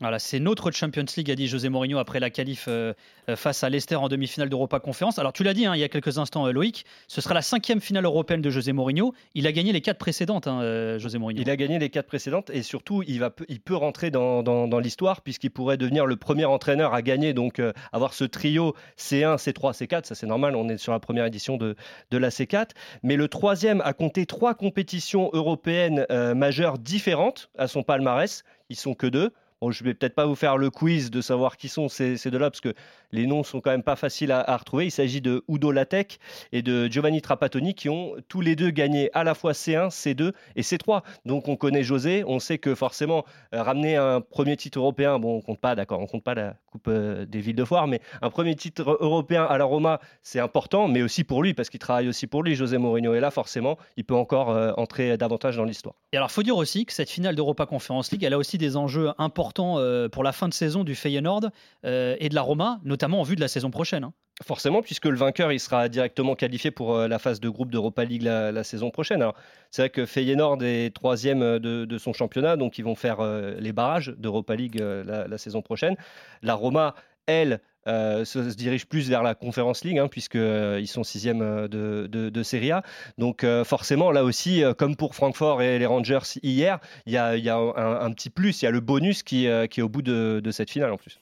[0.00, 2.94] Voilà, c'est notre Champions League, a dit José Mourinho après la qualif euh,
[3.28, 5.18] euh, face à Leicester en demi-finale d'Europa Conférence.
[5.18, 7.42] Alors tu l'as dit hein, il y a quelques instants, euh, Loïc, ce sera la
[7.42, 9.12] cinquième finale européenne de José Mourinho.
[9.34, 11.42] Il a gagné les quatre précédentes, hein, José Mourinho.
[11.42, 15.20] Il a gagné les quatre précédentes et surtout il, va, il peut rentrer dans, l'histoire
[15.20, 17.60] puisqu'il pourrait devenir le premier entraîneur à gagner, donc
[17.92, 21.58] avoir ce trio C1, C3, C4, ça c'est normal, on est sur la première édition
[21.58, 21.76] de,
[22.10, 22.70] de la C4.
[23.02, 28.42] Mais le troisième a compté trois compétitions européennes majeures différentes à son palmarès.
[28.68, 29.32] Ils sont que deux.
[29.62, 32.50] Bon, je vais peut-être pas vous faire le quiz de savoir qui sont ces, deux-là,
[32.50, 32.74] parce que
[33.12, 34.86] les noms sont quand même pas faciles à, retrouver.
[34.86, 36.18] Il s'agit de Udo Lattek
[36.50, 40.32] et de Giovanni Trapattoni qui ont tous les deux gagné à la fois C1, C2
[40.56, 41.02] et C3.
[41.26, 45.36] Donc on connaît José, on sait que forcément euh, ramener un premier titre européen, bon
[45.36, 48.00] on compte pas, d'accord, on compte pas la Coupe euh, des villes de foire, mais
[48.20, 51.78] un premier titre européen à la Roma, c'est important, mais aussi pour lui parce qu'il
[51.78, 52.56] travaille aussi pour lui.
[52.56, 55.94] José Mourinho est là, forcément, il peut encore euh, entrer davantage dans l'histoire.
[56.12, 58.76] Et alors faut dire aussi que cette finale d'Europa Conference League, elle a aussi des
[58.76, 61.50] enjeux importants pour la fin de saison du Feyenoord
[61.84, 64.04] et de la Roma, notamment en vue de la saison prochaine.
[64.04, 64.12] Hein.
[64.42, 68.04] Forcément, puisque le vainqueur il sera directement qualifié pour euh, la phase de groupe d'Europa
[68.04, 69.20] League la, saison prochaine.
[69.22, 69.34] Alors,
[69.70, 73.54] c'est vrai que Feyenoord est troisième euh, de, son championnat, donc ils vont faire euh,
[73.58, 75.96] les barrages d'Europa League la, saison prochaine.
[76.42, 76.94] La Roma,
[77.26, 82.70] elle, se, dirige plus vers la Conference League, hein, puisqu'ils sont sixième de, de, Serie
[82.70, 82.82] A.
[83.18, 88.12] Donc forcément, là aussi, comme pour Francfort et les Rangers hier, il y a, un,
[88.12, 90.96] petit plus, il y a le bonus qui est au bout de cette finale en
[90.96, 91.21] plus.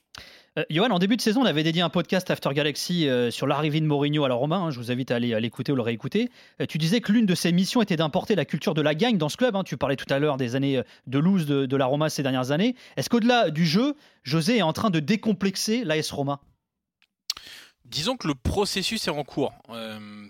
[0.61, 3.47] Euh, Johan, en début de saison, on avait dédié un podcast After Galaxy euh, sur
[3.47, 4.65] l'arrivée de Mourinho à la Romain.
[4.65, 6.31] Hein, je vous invite à aller l'écouter ou le réécouter.
[6.61, 9.19] Euh, tu disais que l'une de ses missions était d'importer la culture de la gagne
[9.19, 9.57] dans ce club.
[9.57, 9.65] Hein.
[9.65, 12.75] Tu parlais tout à l'heure des années de loose de, la Roma ces dernières années.
[12.97, 16.41] Est-ce qu'au-delà du jeu, José est en train de décomplexer l'AS Roma?
[17.87, 19.53] Disons que le processus est en cours.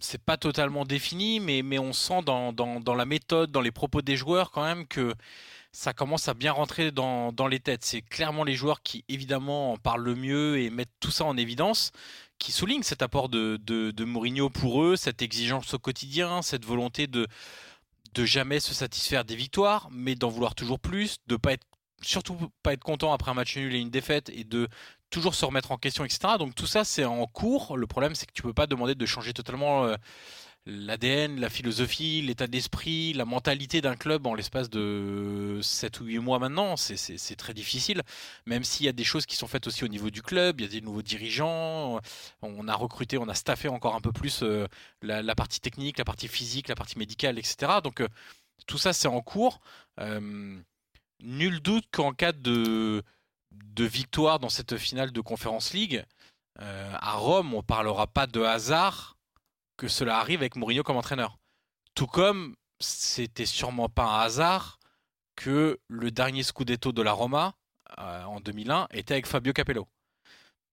[0.00, 4.50] c'est pas totalement défini, mais, on sent dans, la méthode, dans les propos des joueurs
[4.50, 5.14] quand même que
[5.72, 7.84] ça commence à bien rentrer dans, les têtes.
[7.84, 11.36] C'est clairement les joueurs qui, évidemment, en parlent le mieux et mettent tout ça en
[11.36, 11.92] évidence,
[12.38, 17.28] qui soulignent cet apport de, Mourinho pour eux, cette exigence au quotidien, cette volonté de,
[18.14, 21.66] de jamais se satisfaire des victoires, mais d'en vouloir toujours plus, de pas être
[22.02, 24.68] surtout pas être content après un match nul et une défaite et de
[25.10, 26.34] toujours se remettre en question, etc.
[26.38, 27.76] Donc tout ça, c'est en cours.
[27.76, 29.96] Le problème, c'est que tu peux pas demander de changer totalement euh,
[30.70, 36.18] l'ADN, la philosophie, l'état d'esprit, la mentalité d'un club en l'espace de 7 ou 8
[36.20, 38.02] mois maintenant, c'est très difficile.
[38.46, 40.64] Même s'il y a des choses qui sont faites aussi au niveau du club, il
[40.64, 42.00] y a des nouveaux dirigeants,
[42.42, 44.66] on a recruté, on a staffé encore un peu plus euh,
[45.02, 47.72] la, partie technique, la partie physique, la partie médicale, etc.
[47.82, 48.08] Donc euh,
[48.66, 49.60] tout ça c'est en cours.
[49.98, 50.56] Euh,
[51.20, 53.02] nul doute qu'en cas de,
[53.50, 56.04] de victoire dans cette finale de Conference League,
[56.58, 59.16] à Rome, on parlera pas de hasard
[59.80, 61.38] que cela arrive avec Mourinho comme entraîneur.
[61.94, 64.78] Tout comme c'était sûrement pas un hasard
[65.36, 67.54] que le dernier Scudetto de la Roma
[67.98, 69.88] euh, en 2001 était avec Fabio Capello.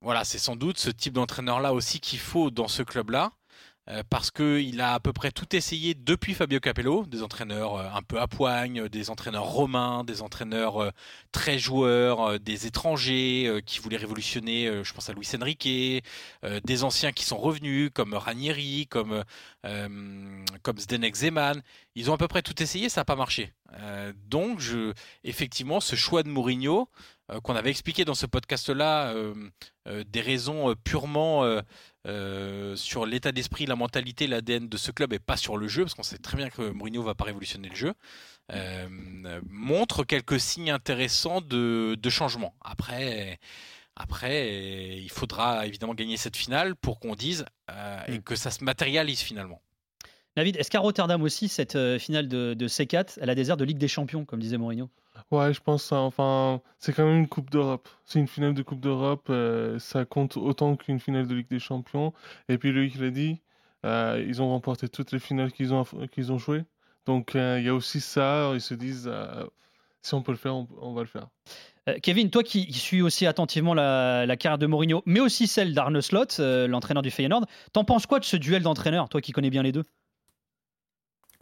[0.02, 3.32] Voilà, c'est sans doute ce type d'entraîneur-là aussi qu'il faut dans ce club-là.
[3.90, 7.88] Euh, parce qu'il a à peu près tout essayé depuis Fabio Capello, des entraîneurs euh,
[7.94, 10.92] un peu à poigne, des entraîneurs romains, des entraîneurs euh,
[11.32, 15.68] très joueurs, des étrangers qui voulaient révolutionner, je pense à Luis Enrique,
[16.64, 19.24] des anciens qui sont revenus comme Ranieri, comme,
[20.64, 21.62] comme Zdenek Zeman.
[21.96, 23.54] Ils ont à peu près tout essayé, ça n'a pas marché.
[24.26, 24.62] donc,
[25.24, 26.90] effectivement, ce choix de Mourinho,
[27.44, 29.14] qu'on avait expliqué dans ce podcast-là,
[29.86, 31.44] des raisons purement
[32.08, 35.84] euh, sur l'état d'esprit, la mentalité, l'ADN de ce club et pas sur le jeu,
[35.84, 37.94] parce qu'on sait très bien que Mourinho va pas révolutionner le jeu,
[38.54, 38.88] euh,
[39.50, 42.56] montre quelques signes intéressants de, changement.
[42.64, 43.40] Après,
[43.98, 48.22] après, il faudra évidemment gagner cette finale pour qu'on dise euh, et mm.
[48.22, 49.62] que ça se matérialise finalement.
[50.38, 53.66] David, est-ce qu'à Rotterdam aussi, cette finale de, de C4, elle a des airs de
[53.66, 54.90] Ligue des Champions, comme disait Mourinho?
[55.32, 55.98] Ouais, je pense ça.
[55.98, 57.90] Enfin, c'est quand même une Coupe d'Europe.
[58.06, 59.28] C'est une finale de Coupe d'Europe.
[59.30, 62.14] Euh, ça compte autant qu'une finale de Ligue des Champions.
[62.50, 63.42] Et puis, Loïc l'a dit,
[63.86, 66.64] euh, ils ont remporté toutes les finales qu'ils ont, qu'ils ont jouées.
[67.06, 68.52] Donc, euh, il y a aussi ça.
[68.54, 69.12] Ils se disent,
[70.02, 71.28] si on peut le faire, on, va le faire.
[72.02, 76.40] Kevin, toi qui, suis aussi attentivement la, carrière de Mourinho, mais aussi celle d'Arne Slot,
[76.68, 79.72] l'entraîneur du Feyenoord, t'en penses quoi de ce duel d'entraîneurs, toi qui connais bien les
[79.72, 79.86] deux?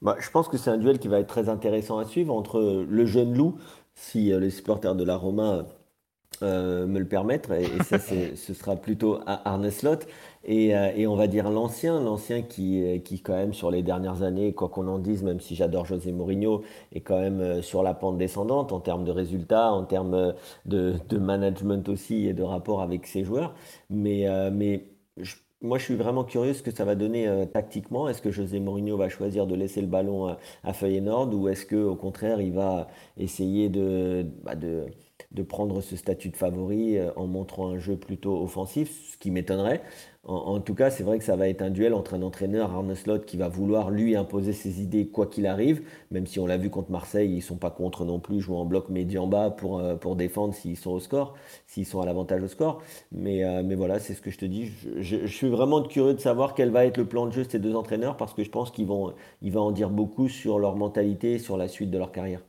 [0.05, 2.85] Bah, je pense que c'est un duel qui va être très intéressant à suivre entre
[2.87, 3.57] le jeune loup,
[3.95, 5.65] si euh, les supporters de la Roma
[6.43, 7.97] euh, me le permettent, et, ça
[8.35, 10.01] ce sera plutôt Arne Slot,
[10.43, 14.21] et, euh, et, on va dire l'ancien, l'ancien qui, qui quand même sur les dernières
[14.21, 16.61] années, quoi qu'on en dise, même si j'adore José Mourinho,
[16.93, 21.17] est quand même sur la pente descendante en termes de résultats, en termes de, de
[21.17, 23.55] management aussi et de rapport avec ses joueurs.
[23.89, 24.85] Mais, mais
[25.17, 25.33] je
[25.65, 28.07] moi, je suis vraiment curieux ce que ça va donner euh, tactiquement.
[28.07, 31.65] Est-ce que José Mourinho va choisir de laisser le ballon à, à Feyenoord ou est-ce
[31.65, 34.85] qu'au contraire, il va essayer de, bah, de,
[35.31, 39.31] de prendre ce statut de favori euh, en montrant un jeu plutôt offensif, ce qui
[39.31, 39.81] m'étonnerait.
[40.27, 42.95] En, tout cas, c'est vrai que ça va être un duel entre un entraîneur, Arne
[42.95, 46.57] Slot, qui va vouloir lui imposer ses idées quoi qu'il arrive, même si on l'a
[46.57, 49.77] vu contre Marseille, ils sont pas contre non plus, jouer en bloc médian bas pour,
[49.77, 51.35] euh, pour défendre s'ils sont au score,
[51.67, 52.81] s'ils sont à l'avantage au score.
[53.11, 54.71] Mais, euh, voilà, c'est ce que je te dis.
[54.97, 57.59] Je, suis vraiment curieux de savoir quel va être le plan de jeu de ces
[57.59, 61.33] deux entraîneurs parce que je pense qu'ils vont, va en dire beaucoup sur leur mentalité
[61.33, 62.41] et sur la suite de leur carrière.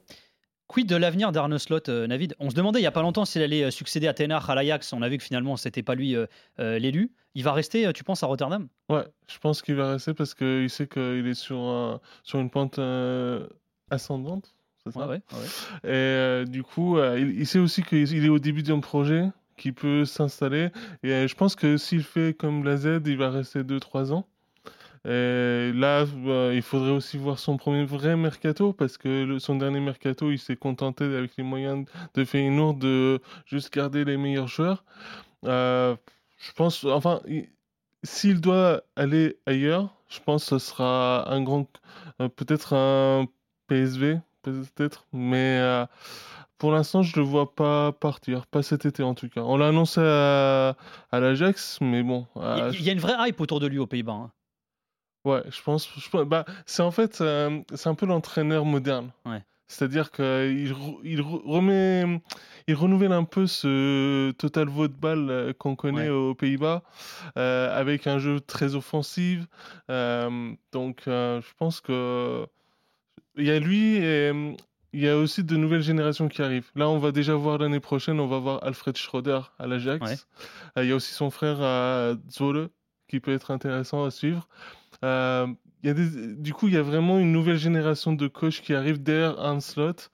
[0.69, 2.35] Quid de l'avenir d'Arne Slot, euh, Navid?
[2.41, 4.55] On se demandait il y a pas longtemps s'il allait euh, succéder à Tenach à
[4.55, 4.93] l'Ajax.
[4.93, 6.27] On a vu que finalement, c'était pas lui euh,
[6.59, 7.13] euh, l'élu.
[7.35, 8.67] Il va rester, tu penses, à Rotterdam?
[8.89, 12.51] Ouais, je pense qu'il va rester parce qu'il sait qu'il est sur, un- sur une
[12.51, 12.81] pente
[13.91, 14.55] ascendante.
[14.91, 14.91] Ça?
[15.01, 15.21] Ouais, ouais,
[15.85, 16.43] ouais.
[16.43, 19.25] Et du coup, il, il sait aussi qu'il il est au début d'un projet
[19.57, 20.71] qui peut s'installer.
[21.03, 24.27] Et je pense que s'il fait comme la Z, il va rester 2-3 ans.
[25.07, 29.79] Et là, euh, il faudrait aussi voir son premier vrai mercato parce que son dernier
[29.79, 34.85] mercato, il s'est contenté avec les moyens de Feyenoord de juste garder les meilleurs joueurs.
[35.45, 35.95] Euh,
[36.39, 37.49] je pense, enfin, il-
[38.03, 41.67] s'il doit aller ailleurs, je pense que ce sera un grand,
[42.21, 43.27] euh, peut-être un
[43.69, 45.87] PSV, peut-être, mais euh,
[46.59, 49.43] pour l'instant, je le vois pas partir, pas cet été en tout cas.
[49.43, 50.75] On l'a annoncé à,
[51.13, 52.27] l'Ajax, mais bon.
[52.37, 54.13] Il euh, il y a une vraie hype autour de lui aux Pays-Bas.
[54.13, 54.31] hein.
[55.27, 59.11] Ouais, je pense, je bah, c'est en fait, euh, c'est un peu l'entraîneur moderne.
[59.27, 59.43] Ouais.
[59.69, 60.25] C'est-à-dire qu'il
[60.73, 62.21] re- il re- remet,
[62.69, 66.09] il renouvelle un peu ce total football euh, qu'on connaît Ouais.
[66.11, 66.85] aux Pays-Bas,
[67.37, 69.41] euh, avec un jeu très offensif.
[69.91, 72.47] Euh, donc, euh, je pense que
[73.37, 74.53] il y a lui et euh,
[74.93, 76.71] il y a aussi de nouvelles générations qui arrivent.
[76.77, 80.09] Là, on va déjà voir l'année prochaine, on va voir Alfred Schroeder à l'Ajax.
[80.09, 80.17] Ouais.
[80.79, 82.69] Euh, il y a aussi son frère à Zwolle
[83.09, 84.49] qui peut être intéressant à suivre.
[85.05, 85.47] Euh,
[85.83, 88.61] il y a des- du coup, il y a vraiment une nouvelle génération de coachs
[88.63, 90.09] qui arrive derrière Hans Slot,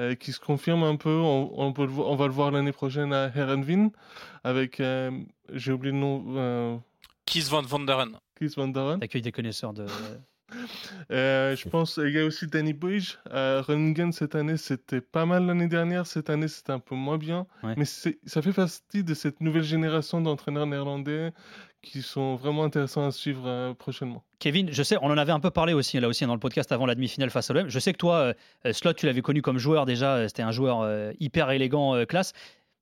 [0.00, 1.10] euh, qui se confirme un peu.
[1.10, 3.90] On, on peut le vo- on va le voir l'année prochaine à Herenveen
[4.44, 5.10] avec, euh,
[5.52, 6.76] j'ai oublié le nom, euh,
[7.26, 8.12] Kies van Vanderen.
[8.38, 9.00] Kees van Daren.
[9.00, 9.84] T'accueilles des connaisseurs de.
[11.10, 13.18] Euh, je pense il y a aussi Danny Boyge.
[13.30, 13.62] Euh,
[14.12, 16.06] cette année, c'était pas mal l'année dernière.
[16.06, 17.46] Cette année, c'était un peu moins bien.
[17.62, 17.74] Ouais.
[17.76, 21.32] Mais ça fait partie de cette nouvelle génération d'entraîneurs néerlandais
[21.82, 24.24] qui sont vraiment intéressants à suivre euh, prochainement.
[24.40, 26.72] Kevin, je sais, on en avait un peu parlé aussi, là aussi, dans le podcast
[26.72, 27.68] avant la demi-finale face à l'OM.
[27.68, 28.34] Je sais que toi,
[28.66, 30.16] euh, Slot, tu l'avais connu comme joueur déjà.
[30.16, 32.32] euh, C'était un joueur euh, hyper élégant, euh, classe.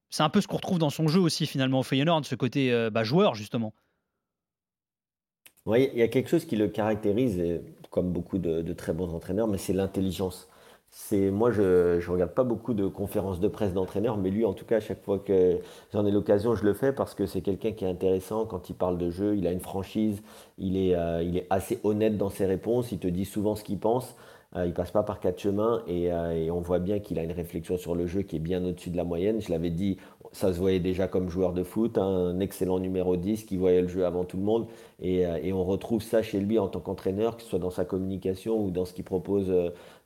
[0.09, 2.73] C'est un peu ce qu'on retrouve dans son jeu aussi, finalement, au Feyenoord, ce côté
[2.73, 3.75] euh, bah, joueur, justement.
[5.67, 8.93] Oui, il y a quelque chose qui le caractérise, et comme beaucoup de, de très
[8.93, 10.49] bons entraîneurs, mais c'est l'intelligence.
[10.99, 14.55] C'est moi, je ne regarde pas beaucoup de conférences de presse d'entraîneurs, mais lui, en
[14.55, 15.59] tout cas, à chaque fois que
[15.93, 18.75] j'en ai l'occasion, je le fais parce que c'est quelqu'un qui est intéressant quand il
[18.75, 19.37] parle de jeu.
[19.37, 20.23] Il a une franchise,
[20.57, 24.17] il est, euh, assez honnête dans ses réponses, il te dit souvent ce qu'il pense.
[24.57, 27.23] Euh, il passe pas par quatre chemins et, euh, et on voit bien qu'il a
[27.23, 29.41] une réflexion sur le jeu qui est bien au-dessus de la moyenne.
[29.41, 29.99] Je l'avais dit,
[30.33, 33.83] ça se voyait déjà comme joueur de foot, hein, un excellent numéro 10 qui voyait
[33.83, 34.67] le jeu avant tout le monde.
[35.01, 37.71] Et, euh, et on retrouve ça chez lui en tant qu'entraîneur, que ce soit dans
[37.71, 39.53] sa communication ou dans ce qu'il propose,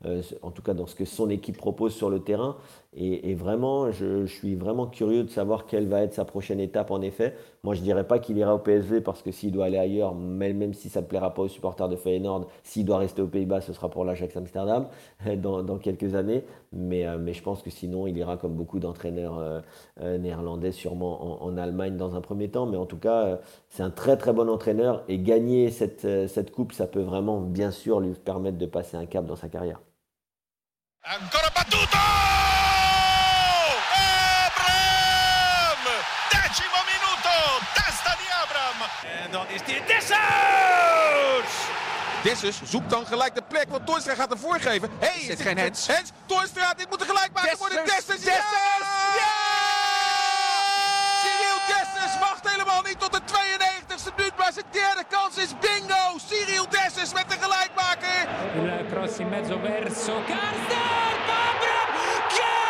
[0.06, 2.56] euh, en tout cas dans ce que son équipe propose sur le terrain.
[2.96, 7.00] Et, vraiment, je, suis vraiment curieux de savoir quelle va être sa prochaine étape en
[7.02, 7.36] effet.
[7.62, 10.56] Moi, je dirais pas qu'il ira au PSV parce que s'il doit aller ailleurs, même,
[10.56, 13.60] même si ça ne plaira pas aux supporters de Feyenoord, s'il doit rester aux Pays-Bas,
[13.60, 14.88] ce sera pour l'Ajax Amsterdam
[15.36, 16.42] dans, quelques années.
[16.72, 19.38] Mais, euh, mais je pense que sinon, il ira comme beaucoup d'entraîneurs
[20.00, 22.66] euh, néerlandais, sûrement en, en Allemagne dans un premier temps.
[22.66, 26.72] Mais en tout cas, c'est un très très bon entraîneur et gagner cette, cette coupe,
[26.72, 29.80] ça peut vraiment, bien sûr, lui permettre de passer un cap dans sa carrière.
[31.02, 31.96] Ancora battuto!
[34.44, 35.84] Abram!
[36.28, 38.84] Decimo minuto, testa di Abram.
[39.24, 41.52] En dan is dit Dessers!
[42.22, 44.90] Dessers zoekt dan gelijk de plek, want Toornstra gaat ervoor geven.
[44.98, 45.86] Hé, hey, Zit is geen Hens?
[45.86, 48.20] Hens, Toornstra, dit moet er gelijk maken voor de Dessers.
[48.20, 48.44] Dessers!
[49.16, 49.32] Ja!
[51.22, 53.79] Cyril Dessers wacht helemaal niet tot de 92e
[54.16, 56.18] minuut, maar zijn derde kans is bingo.
[56.28, 58.20] Cyril Dessers met de gelijkmaker.
[58.56, 61.92] Il cross in mezzo verso Karsdorp, Abram,
[62.34, 62.60] gol!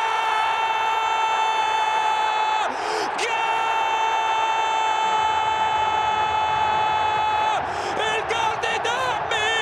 [8.08, 9.52] Il gol di Dammi!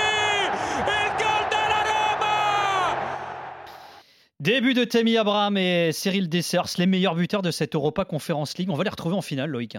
[0.97, 2.37] Il gol della Roma!
[4.39, 8.71] Début de Tammy Abraham et Cyril Dessers, les meilleurs buteurs de cette Europa Conference League.
[8.71, 9.77] On va les retrouver en finale, Loïc.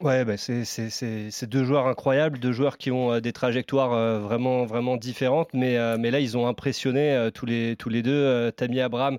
[0.00, 4.64] Ouais, bah, c'est deux joueurs incroyables, deux joueurs qui ont euh, des trajectoires euh, vraiment,
[4.64, 8.50] vraiment différentes, mais, euh, mais là, ils ont impressionné tous, les, tous les deux.
[8.52, 9.18] Tammy Abraham,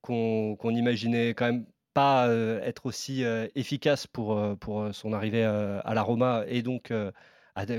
[0.00, 2.28] qu'on qu'on imaginait quand même pas
[2.64, 3.22] être aussi
[3.54, 6.90] efficace pour, pour son arrivée à la Roma et donc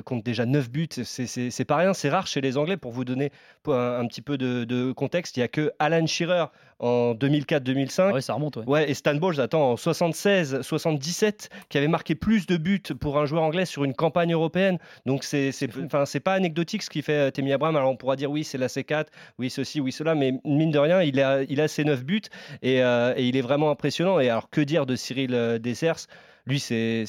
[0.06, 0.88] compte déjà 9 buts.
[1.04, 2.78] C'est- pas rien, c'est rare chez les Anglais.
[2.78, 3.32] Pour vous donner
[3.68, 6.46] un, un petit peu de, de contexte, il n'y a que Alan Shearer
[6.80, 8.02] en 2004-2005.
[8.10, 8.58] Ah ouais, ça remonte.
[8.58, 8.64] Ouais.
[8.68, 13.26] Ouais, et Stan Bowles, attends, en 76-77, qui avait marqué plus de buts pour un
[13.26, 14.78] joueur anglais sur une campagne européenne.
[15.06, 17.76] Donc, c'est pas anecdotique ce qui fait euh, Temi Abraham.
[17.76, 19.06] Alors, on pourra dire oui, c'est la C4,
[19.40, 22.22] oui, ceci, oui, cela, mais mine de rien, il a, il a ses 9 buts
[22.62, 24.20] et, euh, et il est vraiment impressionnant.
[24.20, 26.08] Et alors, que dire de Cyril euh, Dessers
[26.46, 27.06] lui, c'est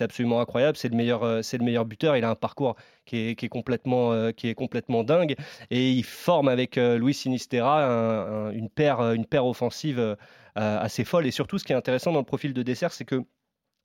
[0.00, 0.76] absolument incroyable.
[0.76, 2.16] C'est le meilleur, euh, le meilleur buteur.
[2.16, 5.34] Il a un parcours qui est, qui est complètement, euh, qui est complètement dingue.
[5.70, 10.16] Et il forme avec euh, Luis Sinistera un- un- une paire, une paire offensive
[10.54, 11.26] assez folle.
[11.26, 13.24] Et surtout, ce qui est intéressant dans le profil de Dessert, c'est que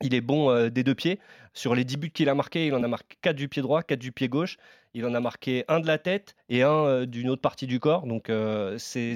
[0.03, 1.19] il est bon euh, des deux pieds.
[1.53, 3.83] Sur les 10 buts qu'il a marqués, il en a marqué 4 du pied droit,
[3.83, 4.57] 4 du pied gauche.
[4.93, 7.79] Il en a marqué un de la tête et un euh, d'une autre partie du
[7.79, 8.07] corps.
[8.07, 9.15] Donc, euh, c'est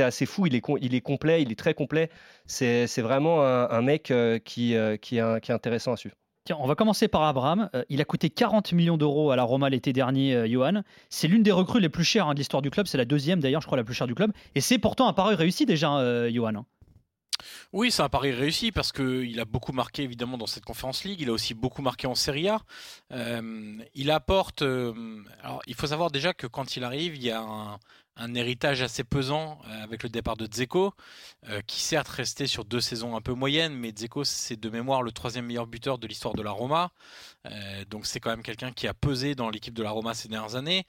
[0.00, 0.46] assez fou.
[0.46, 0.60] Il est,
[1.00, 2.10] complet, il est très complet.
[2.46, 4.12] C'est vraiment un, mec
[4.44, 6.14] qui, qui, est, intéressant à suivre.
[6.44, 7.70] Tiens, on va commencer par Abraham.
[7.88, 10.82] Il a coûté 40 millions d'euros à la Roma l'été dernier, Johan.
[11.08, 12.86] C'est l'une des recrues les plus chères hein, de l'histoire du club.
[12.86, 14.32] C'est la deuxième d'ailleurs, je crois, la plus chère du club.
[14.54, 16.64] Et c'est pourtant un réussi déjà, Johan.
[17.72, 21.20] Oui, c'est un pari réussi parce qu'il a beaucoup marqué évidemment dans cette conférence League.
[21.20, 22.60] Il a aussi beaucoup marqué en Serie A.
[23.12, 24.62] Euh, il apporte.
[24.62, 28.82] euh, alors, il faut savoir déjà que quand il arrive, il y a un, héritage
[28.82, 30.92] assez pesant euh, avec le départ de Dzeko,
[31.66, 35.10] qui certes restait sur deux saisons un peu moyennes, mais Dzeko c'est de mémoire le
[35.12, 36.92] troisième meilleur buteur de l'histoire de la Roma.
[37.88, 40.54] Donc c'est quand même quelqu'un qui a pesé dans l'équipe de la Roma ces dernières
[40.54, 40.86] années.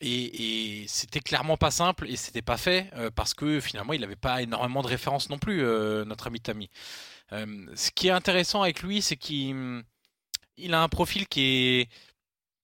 [0.00, 4.16] Et, c'était clairement pas simple et c'était pas fait euh, parce que finalement il n'avait
[4.16, 6.70] pas énormément de références non plus, euh, notre ami Tami.
[7.32, 9.84] Euh, ce qui est intéressant avec lui, c'est qu'il
[10.56, 11.88] il a un profil qui est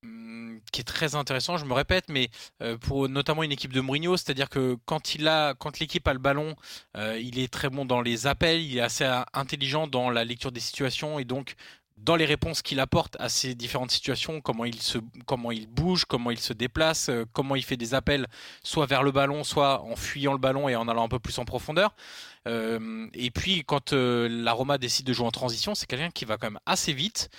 [0.02, 2.30] hum, qui est très intéressant, je me répète, mais
[2.80, 6.18] pour notamment une équipe de Mourinho, c'est-à-dire que quand il a, quand l'équipe a le
[6.18, 6.56] ballon,
[6.96, 10.60] il est très bon dans les appels, il est assez intelligent dans la lecture des
[10.60, 11.54] situations et donc
[11.96, 16.04] dans les réponses qu'il apporte à ces différentes situations, comment il se, comment il bouge,
[16.04, 18.26] comment il se déplace, euh, comment il fait des appels,
[18.62, 21.38] soit vers le ballon, soit en fuyant le ballon et en allant un peu plus
[21.38, 21.94] en profondeur.
[22.46, 26.24] Euh, et puis quand euh, la Roma décide de jouer en transition, c'est quelqu'un qui
[26.24, 27.30] va quand même assez vite,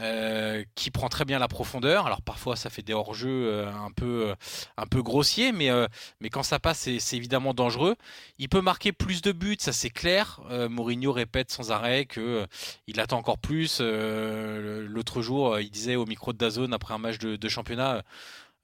[0.00, 2.06] euh, qui prend très bien la profondeur.
[2.06, 4.34] Alors parfois ça fait des hors-jeux euh, un peu, euh,
[4.76, 5.70] un peu grossiers, mais,
[6.20, 7.96] mais quand ça passe, c'est évidemment dangereux.
[8.38, 10.40] Il peut marquer plus de buts, ça c'est clair.
[10.68, 12.46] Mourinho répète sans arrêt que
[12.86, 13.80] il attend encore plus.
[13.80, 18.02] L'autre jour, il disait au micro de Dazone après un match de, championnat.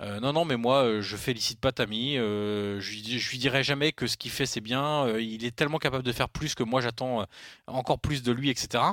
[0.00, 1.70] non, non, mais moi, euh, je félicite pas.
[1.80, 5.08] Euh, je, je lui dirai jamais que ce qu'il fait, c'est bien.
[5.18, 7.26] Il est tellement capable de faire plus que moi, j'attends
[7.66, 8.84] encore plus de lui, etc.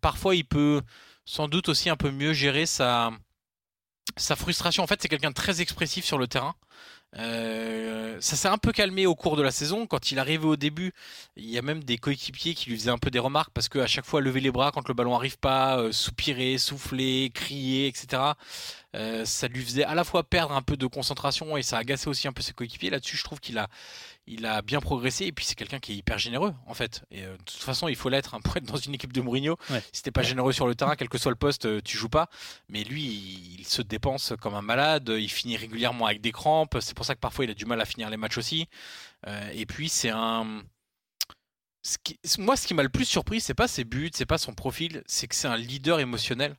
[0.00, 0.82] Parfois, il peut
[1.26, 3.10] sans doute aussi un peu mieux gérer sa,
[4.36, 4.82] frustration.
[4.82, 6.54] En fait, c'est quelqu'un de très expressif sur le terrain.
[7.18, 9.86] Euh, ça s'est un peu calmé au cours de la saison.
[9.86, 10.92] Quand il arrivait au début,
[11.36, 13.86] il y a même des coéquipiers qui lui faisaient un peu des remarques parce qu'à
[13.86, 18.22] chaque fois, lever les bras quand le ballon arrive pas, euh, soupirer, souffler, crier, etc.
[18.96, 22.08] Euh, ça lui faisait à la fois perdre un peu de concentration et ça agaçait
[22.08, 22.88] aussi un peu ses coéquipiers.
[22.90, 23.68] Là-dessus, je trouve qu'il a,
[24.26, 27.02] il a bien progressé et puis c'est quelqu'un qui est hyper généreux en fait.
[27.10, 29.20] Et euh, de toute façon, il faut l'être hein, pour être dans une équipe de
[29.20, 29.56] Mourinho.
[29.70, 29.82] Ouais.
[29.92, 32.08] Si t'es pas généreux sur le terrain, quel que soit le poste, euh, tu joues
[32.08, 32.28] pas.
[32.70, 35.12] Mais lui, il, il se dépense comme un malade.
[35.16, 36.78] Il finit régulièrement avec des crampes.
[36.80, 38.66] C'est pour ça que parfois il a du mal à finir les matchs aussi.
[39.26, 40.62] Euh, et puis c'est un
[41.82, 44.38] ce qui- moi, ce qui m'a le plus surpris, c'est pas ses buts, c'est pas
[44.38, 46.56] son profil, c'est que c'est un leader émotionnel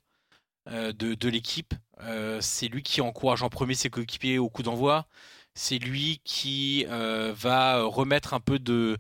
[0.70, 1.74] euh, de, de l'équipe.
[2.04, 5.08] Euh, c'est lui qui encourage en premier ses coéquipiers au coup d'envoi.
[5.56, 8.98] C'est lui qui euh, va remettre un peu de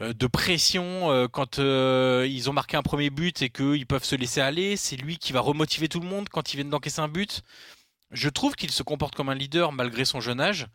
[0.00, 4.76] euh, pression quand ils ont marqué un premier but et qu'ils peuvent se laisser aller.
[4.76, 7.42] C'est lui qui va remotiver tout le monde quand ils viennent d'encaisser un but.
[8.10, 10.66] Je trouve qu'il se comporte comme un leader malgré son jeune âge.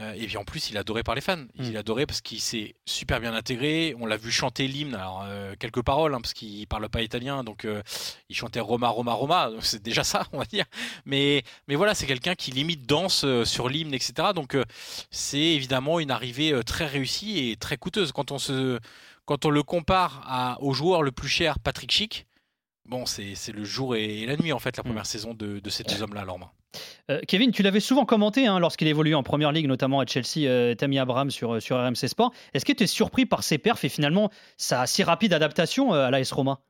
[0.00, 1.44] Euh, et puis en plus, il est adoré par les fans.
[1.54, 3.94] Il est adoré parce qu'il s'est super bien intégré.
[3.98, 7.44] On l'a vu chanter l'hymne, alors euh, quelques paroles, hein, parce qu'il parle pas italien,
[7.44, 7.82] donc euh,
[8.28, 9.50] il chantait Roma, Roma, Roma.
[9.60, 10.64] C'est déjà ça, on va dire.
[11.06, 14.30] Mais, mais voilà, c'est quelqu'un qui limite danse sur l'hymne, etc.
[14.34, 14.56] Donc
[15.10, 18.12] c'est évidemment une arrivée très réussie et très coûteuse.
[18.12, 18.80] Quand on, se,
[19.24, 22.26] quand on le compare à, au joueur le plus cher, Patrick Schick,
[22.84, 25.70] bon, c'est c'est le jour et la nuit, en fait, la première saison de, de
[25.70, 26.52] ces deux hommes-là, à.
[27.10, 30.48] Euh, Kevin, tu l'avais souvent commenté hein, lorsqu'il évoluait en première ligue, notamment à Chelsea,
[30.48, 32.32] euh, Tammy Abraham sur, sur RMC Sport.
[32.54, 36.06] Est-ce que tu es surpris par ses perfs et finalement sa si rapide adaptation euh,
[36.06, 36.60] à l'AS Roma?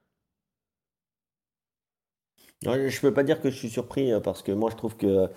[2.64, 5.29] Je peux pas dire que je suis surpris euh, parce que moi je trouve que,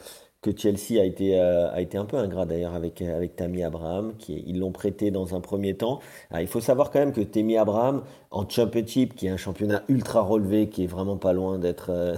[0.42, 3.64] que Chelsea a été, euh, a été un peu ingrat d'ailleurs avec, euh, avec Tammy
[3.64, 6.00] Abraham, qui, ils l'ont prêté dans un premier temps.
[6.40, 8.04] Il faut savoir quand même que Tammy Abraham,
[8.38, 12.16] en Championship, qui est un championnat ultra relevé, qui est vraiment pas loin d'être euh,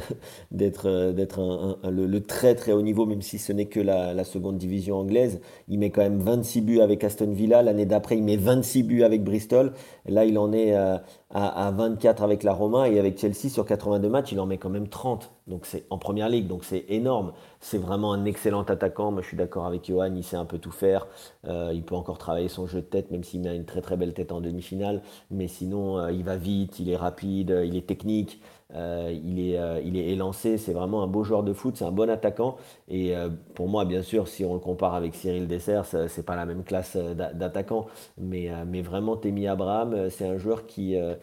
[0.61, 4.97] euh, un- le, très très haut niveau, même si ce n'est que la, seconde division
[4.97, 7.61] anglaise, il met quand même 26 buts avec Aston Villa.
[7.63, 9.71] L'année d'après, il met 26 buts avec Bristol.
[10.07, 10.97] Là, il en est euh,
[11.29, 14.57] à, à 24 avec la Roma et avec Chelsea sur 82 matchs, il en met
[14.57, 15.31] quand même 30.
[15.47, 17.31] Donc c'est en première ligue, donc c'est énorme.
[17.61, 19.11] C'est vraiment un excellent attaquant.
[19.11, 21.07] Moi, je suis d'accord avec Johan, il sait un peu tout faire.
[21.47, 24.13] Il peut encore travailler son jeu de tête, même s'il met une très très belle
[24.13, 25.01] tête en demi-finale.
[25.31, 28.41] Mais sinon, il va vite, il est rapide, il est technique.
[28.75, 31.85] Euh, il, est, euh, il est élancé, c'est vraiment un beau joueur de foot, c'est
[31.85, 32.55] un bon attaquant.
[32.87, 36.23] Et euh, pour moi, bien sûr, si on le compare avec Cyril Dessers, euh, c'est
[36.23, 37.87] pas la même classe euh, d'a- d'attaquant.
[38.19, 41.15] Mais, euh, mais vraiment, Temi Abraham, euh, c'est un joueur qui, euh,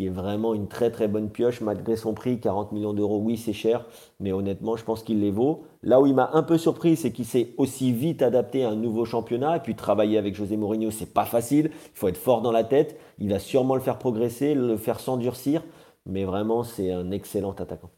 [0.00, 3.20] qui est vraiment une très très bonne pioche, malgré son prix, 40 millions d'euros.
[3.22, 3.84] Oui, c'est cher,
[4.18, 5.64] mais honnêtement, je pense qu'il les vaut.
[5.82, 8.76] Là où il m'a un peu surpris, c'est qu'il s'est aussi vite adapté à un
[8.76, 9.58] nouveau championnat.
[9.58, 11.70] Et puis travailler avec José Mourinho, c'est pas facile.
[11.74, 12.98] Il faut être fort dans la tête.
[13.18, 15.62] Il va sûrement le faire progresser, le faire s'endurcir.
[16.06, 17.90] Mais vraiment, c'est un excellent attaquant.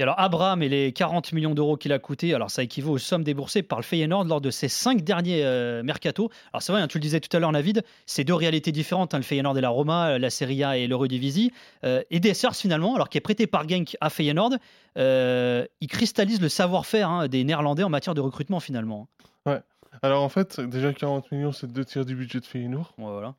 [0.00, 2.98] Et alors, Abraham et les 40 millions d'euros qu'il a coûté, alors ça équivaut aux
[2.98, 6.30] sommes déboursées par le Feyenoord lors de ses cinq derniers euh, mercato.
[6.52, 9.12] Alors, c'est vrai, hein, tu le disais tout à l'heure, Navid, c'est deux réalités différentes,
[9.14, 11.52] hein, le Feyenoord et la Roma, euh, la Serie A et l'Eurodivisie.
[11.82, 14.52] Euh, et Dessers, finalement, alors qui est prêté par Genk à Feyenoord,
[14.98, 19.08] euh, il cristallise le savoir-faire hein, des Néerlandais en matière de recrutement, finalement.
[19.46, 19.60] Ouais.
[20.02, 22.94] Alors en fait, déjà 40 millions, c'est deux tiers du budget de Feyenoord.
[22.98, 23.34] Voilà.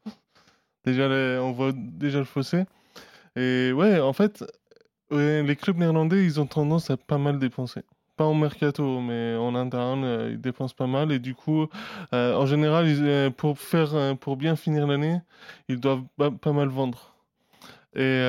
[0.83, 2.63] Déjà, les- on voit déjà le fossé.
[3.37, 4.43] Et ouais, en fait,
[5.11, 7.81] les clubs néerlandais, ils ont tendance à pas mal dépenser.
[8.15, 11.11] Pas en mercato, mais en interne, euh, ils dépensent pas mal.
[11.11, 11.67] Et du coup,
[12.13, 15.21] euh, en général, euh, pour faire, pour bien finir l'année,
[15.69, 17.15] ils doivent pas, mal vendre.
[17.95, 18.21] Et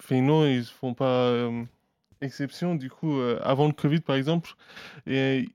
[0.00, 1.32] Feyenoord, ils font pas
[2.20, 2.74] exception.
[2.74, 4.54] Du coup, avant le Covid, par exemple,
[5.06, 5.46] ils,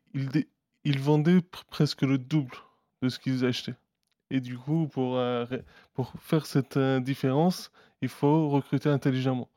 [1.00, 2.56] vendaient pr- presque le double
[3.02, 3.76] de ce qu'ils achetaient.
[4.32, 5.20] Et du coup, pour,
[6.20, 9.50] faire cette différence, il faut recruter intelligemment.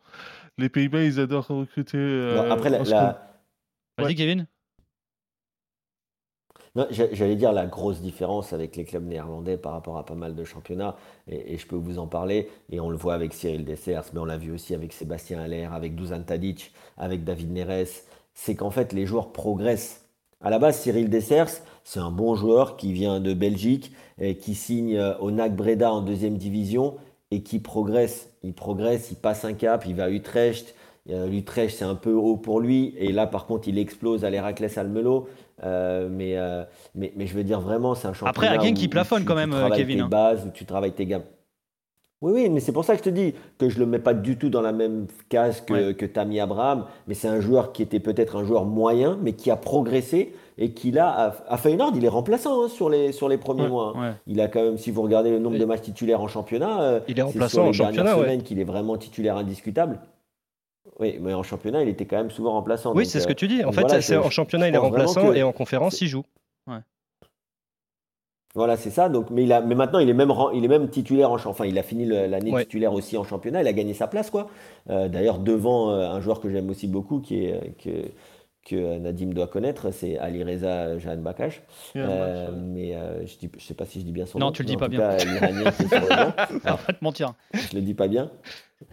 [0.58, 1.98] Les Pays-Bas, ils adorent recruter.
[1.98, 2.78] euh, après, la-.
[3.96, 4.14] Vas-y, Ouais.
[4.14, 4.46] Kevin.
[6.90, 10.44] J'allais dire la grosse différence avec les clubs néerlandais par rapport à pas mal de
[10.44, 10.94] championnats,
[11.26, 14.20] et, et je peux vous en parler, et on le voit avec Cyril Dessers, mais
[14.20, 18.04] on l'a vu aussi avec Sébastien Haller, avec Dusan Tadic, avec David Neres,
[18.34, 20.04] c'est qu'en fait les joueurs progressent.
[20.40, 24.54] À la base, Cyril Dessers, c'est un bon joueur qui vient de Belgique, et qui
[24.54, 26.96] signe euh, au NAC Breda en deuxième division,
[27.30, 28.30] et qui progresse.
[28.42, 30.74] Il progresse, il passe un cap, il va à Utrecht,
[31.10, 32.94] euh, L'Utrecht, c'est un peu haut pour lui.
[32.98, 35.28] Et là, par contre, il explose à l'Héraclès Almelo.
[35.64, 36.64] Euh, mais, euh,
[36.94, 38.52] mais, mais je veux dire, vraiment, c'est un championnat.
[38.54, 40.08] Après, il où plafonne tu- quand tu même, euh, travailles Kevin, tes hein.
[40.08, 41.24] bases, où tu travailles tes gammes.
[42.20, 43.98] Oui, oui, mais c'est pour ça que je te dis que je ne le mets
[44.00, 46.84] pas du tout dans la même case que, que Tammy Abraham.
[47.06, 50.72] Mais c'est un joueur qui était peut-être un joueur moyen, mais qui a progressé et
[50.72, 53.92] qui, là, à, Feyenoord, il est remplaçant hein, sur, les, sur les premiers Ouais, mois.
[53.96, 54.00] hein.
[54.10, 54.12] ouais.
[54.26, 57.00] Il a quand même, si vous regardez le nombre de matchs titulaires en championnat, euh,
[57.08, 58.42] Il est c'est remplaçant sur les en dernières championnat, ouais.
[58.42, 60.00] qu'il est vraiment titulaire indiscutable.
[61.00, 62.92] Oui, mais en championnat, il était quand même souvent remplaçant.
[62.94, 63.62] Oui, c'est ce euh, que tu dis.
[63.62, 66.00] En donc fait, voilà, c'est- je- en championnat, il est remplaçant que- et en conférence,
[66.00, 66.24] il joue.
[68.54, 69.08] Voilà, c'est ça.
[69.08, 71.66] Donc, mais, il a, mais maintenant, il est même, il est même titulaire en Enfin,
[71.66, 72.62] il a fini l'année Ouais.
[72.64, 73.60] titulaire aussi en championnat.
[73.60, 74.48] Il a gagné sa place, quoi.
[74.90, 77.90] Euh, D'ailleurs, devant euh, un joueur que j'aime aussi beaucoup, qui est, euh, que,
[78.68, 81.62] que Nadim doit connaître, c'est Ali Reza Jahan Bakash.
[81.94, 84.52] Jahan Euh, mais euh, je ne sais pas si je dis bien son Non, nom.
[84.52, 85.16] tu le dis pas bien.
[85.16, 85.16] cas,
[86.86, 87.32] pas te mentir.
[87.54, 88.30] Je le dis pas bien.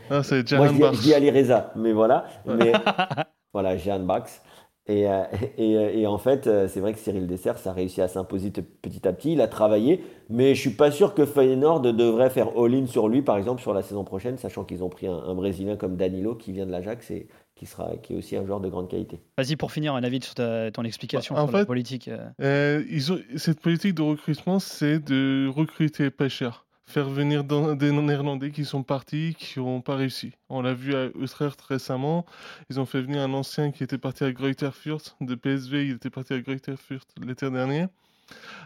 [0.10, 2.26] Ah, c'est Moi, Jahan je dis, je dis Ali Reza, mais voilà.
[2.46, 2.56] Ouais.
[2.58, 2.74] Mais
[3.54, 4.42] voilà, Jeanne Bax.
[4.88, 5.24] Et, euh,
[5.58, 9.14] et, et en fait, c'est vrai que Cyril Dessers a réussi à s'imposer petit à
[9.14, 9.34] petit.
[9.34, 13.24] Il a travaillé, mais je suis pas sûr que Feyenoord devrait faire all-in sur lui,
[13.24, 16.36] par exemple, sur la saison prochaine, sachant qu'ils ont pris un, un Brésilien comme Danilo
[16.36, 17.28] qui vient de l'Ajax et
[17.66, 19.20] qui, sera, qui est aussi un joueur de grande qualité.
[19.38, 22.08] Vas-y, pour finir, Navid, sur ta- ton explication Bah, sur la politique.
[22.08, 22.30] euh.
[22.42, 26.66] Euh, ils ont, cette politique de recrutement, c'est de recruter pas cher.
[26.88, 30.34] Faire venir dans- des Néerlandais qui sont partis, qui n'ont pas réussi.
[30.50, 32.26] On l'a vu à Utrecht récemment.
[32.70, 35.88] Ils ont fait venir un ancien qui était parti à Greuther Fürth de PSV.
[35.88, 37.88] Il était parti à Greuther Fürth l'été dernier.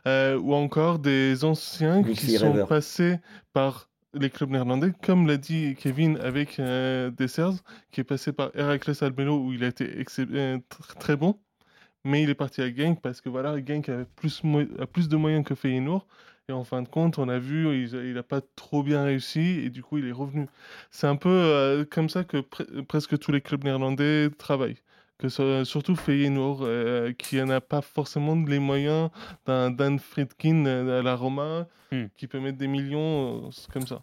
[0.07, 2.65] Euh, ou encore des anciens qui sont Rever.
[2.67, 3.17] passés
[3.53, 7.11] par les clubs néerlandais, comme l'a dit Kevin avec euh,
[7.91, 9.85] qui est passé par Heracles Almelo où il a été
[10.19, 11.39] euh, tr- très bon
[12.03, 14.41] mais il est parti à Genk parce que voilà, Genk avait plus,
[14.79, 16.07] a plus de moyens que Feyenoord.
[16.49, 19.69] Et en fin de compte, on a vu, il n'a pas trop bien réussi et
[19.69, 20.47] du coup, il est revenu.
[20.91, 24.77] C'est un peu euh, comme ça que pre- presque tous les clubs néerlandais travaillent.
[25.19, 29.09] Que ce- surtout Feyenoord, euh, qui n'a pas forcément les moyens
[29.45, 32.05] d'un Dan Friedkin euh, à la Roma, Hmm.
[32.17, 34.01] qui peut mettre des millions, euh, comme ça.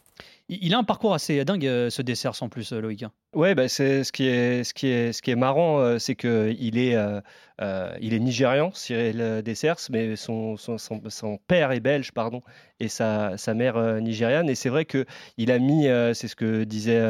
[0.48, 3.02] Il a un parcours assez dingue, euh, ce dessert, sans plus, euh, Loïc.
[3.02, 3.10] hein.
[3.34, 6.14] Ouais, bah, c'est ce qui est ce qui est ce qui est marrant, euh, c'est
[6.14, 11.72] que il est euh, il est nigérian, Cyril Dessers, mais son, son, son, son père
[11.72, 12.40] est belge, pardon,
[12.80, 14.48] et sa, sa mère euh, nigériane.
[14.48, 15.04] Et c'est vrai que
[15.36, 17.02] il a mis, euh, c'est ce que disaient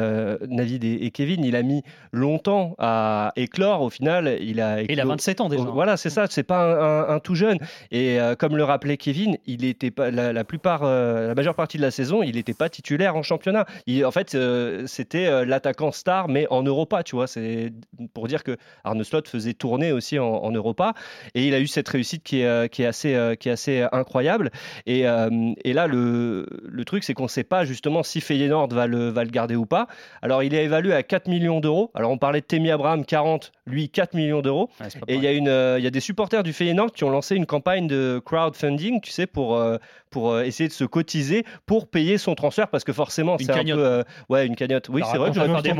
[0.49, 1.81] Navid et, et Kevin, il a mis
[2.11, 3.81] longtemps à éclore.
[3.81, 5.63] Au final, il a Il a éclos- 27 ans déjà.
[5.63, 5.71] hein.
[5.73, 7.59] Voilà, c'est ça, c'est pas un, un- un tout jeune.
[7.91, 11.83] Et comme le rappelait Kevin, il était pas la, la plupart, la majeure partie de
[11.83, 13.65] la saison, il n'était pas titulaire en championnat.
[13.85, 17.27] Il- en fait, euh, c'était euh, l'attaquant star, mais en Europa, tu vois.
[17.27, 17.73] C'est
[18.13, 20.93] pour dire que Arne Slot faisait tourner aussi en, en Europa.
[21.35, 23.85] Et il a eu cette réussite qui est, euh, qui est, assez, qui est assez
[23.91, 24.51] incroyable.
[24.85, 28.87] Et, et là, le, le truc, c'est qu'on ne sait pas justement si Feyenoord va
[28.87, 29.87] le, va le garder ou pas.
[30.21, 31.91] Alors, il est évalué à 4 millions d'euros.
[31.93, 34.69] Alors, on parlait de Temi Abraham, 40, lui, 4 millions d'euros.
[34.79, 37.09] Ouais, Et il y, a une, il y a des supporters du Feyenoord qui ont
[37.09, 39.61] lancé une campagne de crowdfunding, tu sais, pour,
[40.09, 43.55] pour euh, essayer de se cotiser pour payer son transfert parce que forcément, c'est un
[43.55, 43.77] cagnotte.
[43.77, 43.85] peu.
[43.85, 44.89] euh, ouais, une cagnotte.
[44.89, 45.29] Oui, c'est vrai.
[45.29, 45.73] que j'aurais faire pu des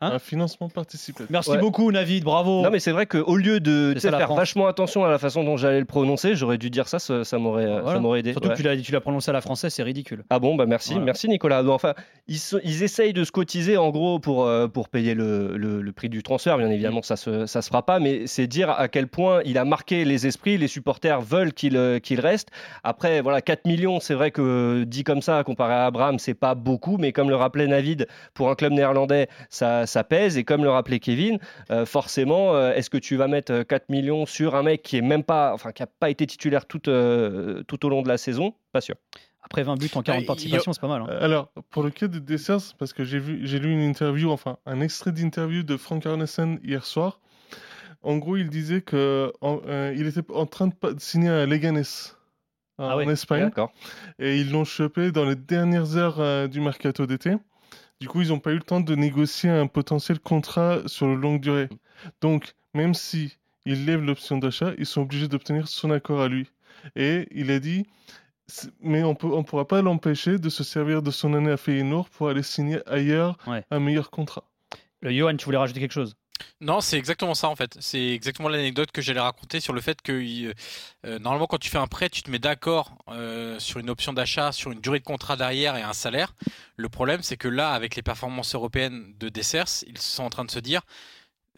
[0.00, 1.28] Hein un financement participatif.
[1.28, 1.58] Merci Ouais.
[1.58, 2.22] beaucoup, Navid.
[2.22, 2.62] Bravo.
[2.62, 5.56] Non, mais c'est vrai qu'au lieu de ça, faire vachement attention à la façon dont
[5.56, 7.94] j'allais le prononcer, j'aurais dû dire ça, ça, ça m'aurait euh, Voilà.
[7.96, 8.30] ça m'aurait aidé.
[8.30, 8.54] Surtout ouais.
[8.54, 10.22] que tu l'as, tu l'as prononcé à la française, c'est ridicule.
[10.30, 11.06] Ah bon, bah merci, Voilà.
[11.06, 11.64] merci Nicolas.
[11.64, 11.94] Bon, enfin,
[12.28, 16.08] ils, essayent de se cotiser en gros pour, euh, pour payer le, le- le prix
[16.08, 16.58] du transfert.
[16.58, 19.58] Bien évidemment, ça se, ça se fera pas, mais c'est dire à quel point il
[19.58, 20.58] a marqué les esprits.
[20.58, 22.50] Les supporters veulent qu'il euh, qu'il reste.
[22.84, 26.54] Après, voilà, 4 millions, c'est vrai que dit comme ça, comparé à Abraham, c'est pas
[26.54, 30.38] beaucoup, mais comme le rappelait Navid, pour un club néerlandais, ça, ça pèse.
[30.38, 31.38] Et comme le rappelait Kevin,
[31.72, 34.96] euh, forcément, euh, est-ce que tu vas mettre euh, 4 millions sur un mec qui
[34.96, 38.08] est même pas, enfin, qui a pas été titulaire tout, euh, tout au long de
[38.08, 38.54] la saison?
[38.72, 38.94] Pas sûr.
[39.42, 41.02] Après 20 buts en 40 il y a- participations, c'est pas mal.
[41.02, 41.06] hein.
[41.10, 44.30] Euh, Alors, pour le cas de Dessers, parce que j'ai vu, j'ai lu une interview,
[44.30, 47.20] enfin un extrait d'interview de Frank Arnesen hier soir.
[48.02, 51.82] En gros, il disait que en- euh, il était en train de signer à Leganés
[52.78, 53.72] en, Ah ouais, en Espagne, D'accord.
[54.18, 57.32] et ils l'ont chopé dans les dernières heures euh, du mercato d'été.
[58.00, 61.14] Du coup, ils n'ont pas eu le temps de négocier un potentiel contrat sur le
[61.16, 61.68] longue durée.
[62.20, 66.48] Donc, même si ils lèvent l'option d'achat, ils sont obligés d'obtenir son accord à lui.
[66.94, 67.86] Et il a dit,
[68.80, 72.28] mais on on pourra pas l'empêcher de se servir de son année à Feyenoord pour
[72.28, 73.64] aller signer ailleurs Ouais.
[73.70, 74.44] un meilleur contrat.
[75.00, 76.14] Le Johan, tu voulais rajouter quelque chose?
[76.60, 77.76] Non, c'est exactement ça en fait.
[77.80, 80.12] C'est exactement l'anecdote que j'allais raconter sur le fait que
[81.06, 84.12] euh, normalement quand tu fais un prêt, tu te mets d'accord euh, sur une option
[84.12, 86.34] d'achat, sur une durée de contrat derrière et un salaire.
[86.76, 90.44] Le problème, c'est que là, avec les performances européennes de Dessers, ils sont en train
[90.44, 90.82] de se dire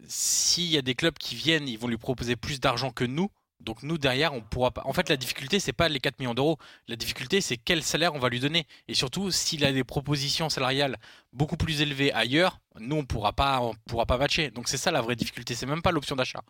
[0.07, 3.29] s'il y a des clubs qui viennent, ils vont lui proposer plus d'argent que nous.
[3.61, 4.81] Donc nous derrière, on pourra pas.
[4.85, 6.57] En fait, la difficulté, c'est pas les 4 millions d'euros.
[6.87, 8.65] La difficulté, c'est quel salaire on va lui donner.
[8.87, 10.97] Et surtout, s'il a des propositions salariales
[11.33, 14.51] beaucoup plus élevées ailleurs, nous on pourra pas, on pourra pas matcher.
[14.51, 15.55] Donc c'est ça la vraie difficulté.
[15.55, 16.41] C'est même pas l'option d'achat.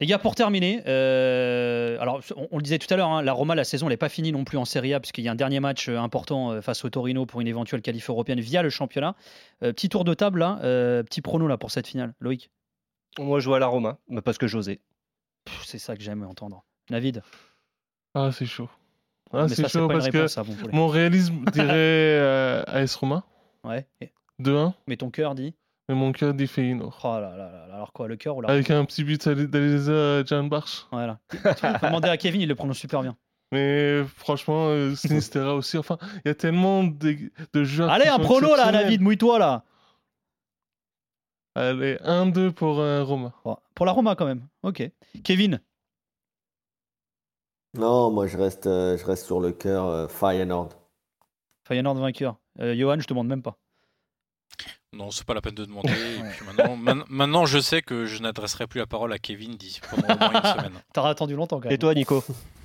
[0.00, 3.32] Les gars, pour terminer, euh, alors on, on le disait tout à l'heure, hein, la
[3.32, 5.36] Roma, la saison n'est pas finie non plus en Serie A, puisqu'il y a un
[5.36, 8.70] dernier match euh, important euh, face au Torino pour une éventuelle qualif européenne via le
[8.70, 9.14] championnat.
[9.62, 12.14] Euh, petit tour de table, là, euh, petit prono là, pour cette finale.
[12.20, 12.50] Loïc?
[13.18, 14.80] Moi, je joue à la Roma, mais parce que j'osais.
[15.64, 16.64] C'est ça que j'aime entendre.
[16.90, 17.22] David
[18.14, 18.68] Ah, c'est chaud.
[19.32, 23.24] Ah, c'est chaud parce que ça, bon mon réalisme dirait euh, AS Roma
[23.64, 23.86] Ouais.
[24.00, 25.54] Et- 2-1, Mais ton cœur dit
[25.88, 27.00] mais mon cœur dit Feyenoord.
[27.02, 30.44] Oh là là alors quoi, le cœur ou la Avec un petit but d'Aliza Jan
[30.44, 30.86] Barch.
[30.92, 31.18] Voilà.
[31.82, 33.16] Demander à Kevin, il le prononce super bien.
[33.50, 35.76] Mais franchement, euh, Sinistera aussi.
[35.76, 37.16] Enfin, il y a tellement de,
[37.52, 37.90] de joueurs.
[37.90, 38.70] Allez, un prono là.
[38.70, 39.64] David, mouille-toi là.
[41.54, 43.32] Allez, 1-2 pour euh, Roma.
[43.44, 44.46] Bon, pour la Roma quand même.
[44.62, 44.82] Ok.
[45.24, 45.60] Kevin
[47.74, 50.70] Non, moi je reste, euh, je reste sur le cœur euh, Feyenoord.
[51.66, 52.36] Feyenoord vainqueur.
[52.60, 53.56] Euh, Johan, je te demande même pas.
[54.94, 55.90] Non, c'est pas la peine de demander.
[55.90, 59.56] Et puis maintenant, man- maintenant, je sais que je n'adresserai plus la parole à Kevin
[59.56, 60.82] d'ici pendant au moins une semaine.
[60.92, 61.72] T'as attendu longtemps quand même.
[61.74, 62.22] Et toi, Nico?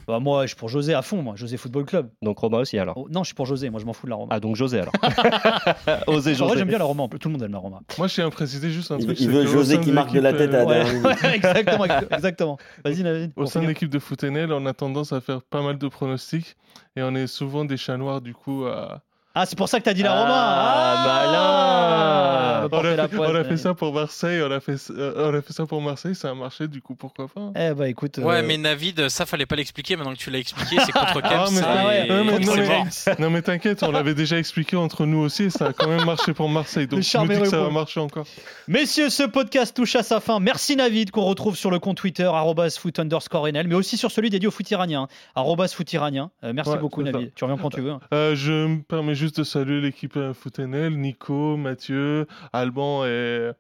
[0.08, 1.36] Bah, Moi, je suis pour José à fond, moi.
[1.36, 2.10] José Football Club.
[2.22, 2.98] Donc Roma aussi alors.
[2.98, 4.30] Oh, non, je suis pour José, moi je m'en fous de la Roma.
[4.34, 4.94] Ah, donc José alors.
[6.08, 6.58] Osez En vrai, José.
[6.60, 7.82] j'aime bien la Roma, en plus, tout le monde aime la Roma.
[7.98, 9.20] Moi, je tiens à préciser juste un Il, truc.
[9.20, 10.66] il c'est veut que au José sein qui marque de la l'équipe, tête à la
[10.66, 11.22] Ouais, dernière minute.
[11.24, 12.58] ouais, exactement, exactement.
[12.86, 13.32] Vas-y.
[13.36, 13.68] Au pour sein de finir.
[13.70, 16.56] l'équipe de Foutenel, on a tendance à faire pas mal de pronostics
[16.96, 19.02] et on est souvent des chats noirs du coup à.
[19.40, 20.34] Ah, c'est pour ça que t'as dit la Roma.
[20.34, 22.70] Ah, malin.
[22.72, 25.30] on a, la fait, on a fait mais- ça pour Marseille, on a fait, euh,
[25.32, 27.52] on a fait ça pour Marseille, ça a marché, du coup pourquoi pas.
[27.56, 28.18] Eh bah écoute.
[28.18, 29.96] Ouais, euh, mais Navid, ça fallait pas l'expliquer.
[29.96, 31.54] Maintenant que tu l'as expliqué, c'est contre Ah, Kems.
[31.56, 33.20] mais- Ah ouais, non, mais- contre non, c'est mais- mort.
[33.20, 36.06] Non mais t'inquiète, on l'avait déjà expliqué entre nous aussi et ça a quand même
[36.06, 36.88] marché pour Marseille.
[36.88, 38.26] Donc je me dis que ça va marcher encore.
[38.68, 40.40] Messieurs, ce podcast touche à sa fin.
[40.40, 44.12] Merci Navid, qu'on retrouve sur le compte Twitter, arrobas foot underscore NL, mais aussi sur
[44.12, 46.32] celui dédié au foot iranien, hein, foot iranien.
[46.44, 47.04] Euh, merci Ouais, beaucoup.
[47.04, 47.32] Navid.
[47.36, 47.92] Tu reviens quand tu veux.
[47.92, 48.00] hein.
[48.34, 53.52] Je me permets juste de saluer l'équipe Foutenel, Nico, Mathieu, Alban et,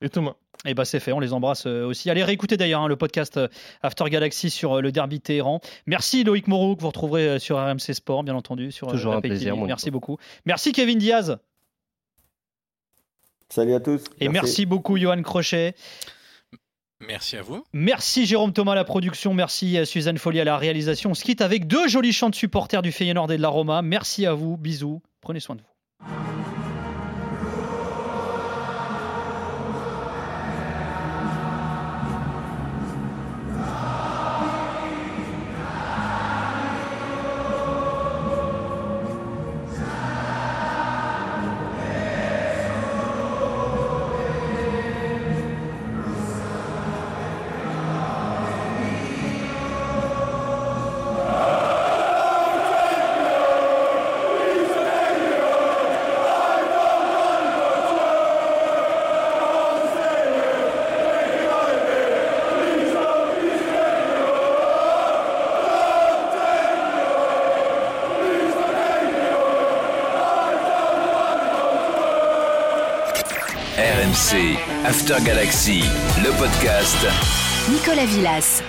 [0.00, 0.34] et Thomas.
[0.66, 2.10] Et bah c'est fait, on les embrasse euh, aussi.
[2.10, 3.48] Allez réécouter d'ailleurs hein, le podcast euh,
[3.82, 5.60] After Galaxy sur euh, le derby Téhéran.
[5.86, 8.70] Merci Loïc Moreau que vous retrouverez sur RMC Sport, bien entendu.
[8.70, 10.18] Sur, Toujours un plaisir, Merci beaucoup.
[10.44, 11.38] Merci Kevin Diaz.
[13.48, 14.04] Salut à tous.
[14.20, 15.74] Et merci, beaucoup Johan Crochet.
[17.00, 17.64] Merci à vous.
[17.72, 21.10] Merci Jérôme Thomas à la production, merci à Suzanne Folly à la réalisation.
[21.10, 23.82] On se quitte avec deux jolis chants de supporters du Feyenoord et de la Roma.
[23.82, 26.39] Merci à vous, bisous, prenez soin de vous.
[74.90, 75.84] After Galaxy,
[76.20, 77.06] le podcast.
[77.70, 78.60] Nicolas Villas.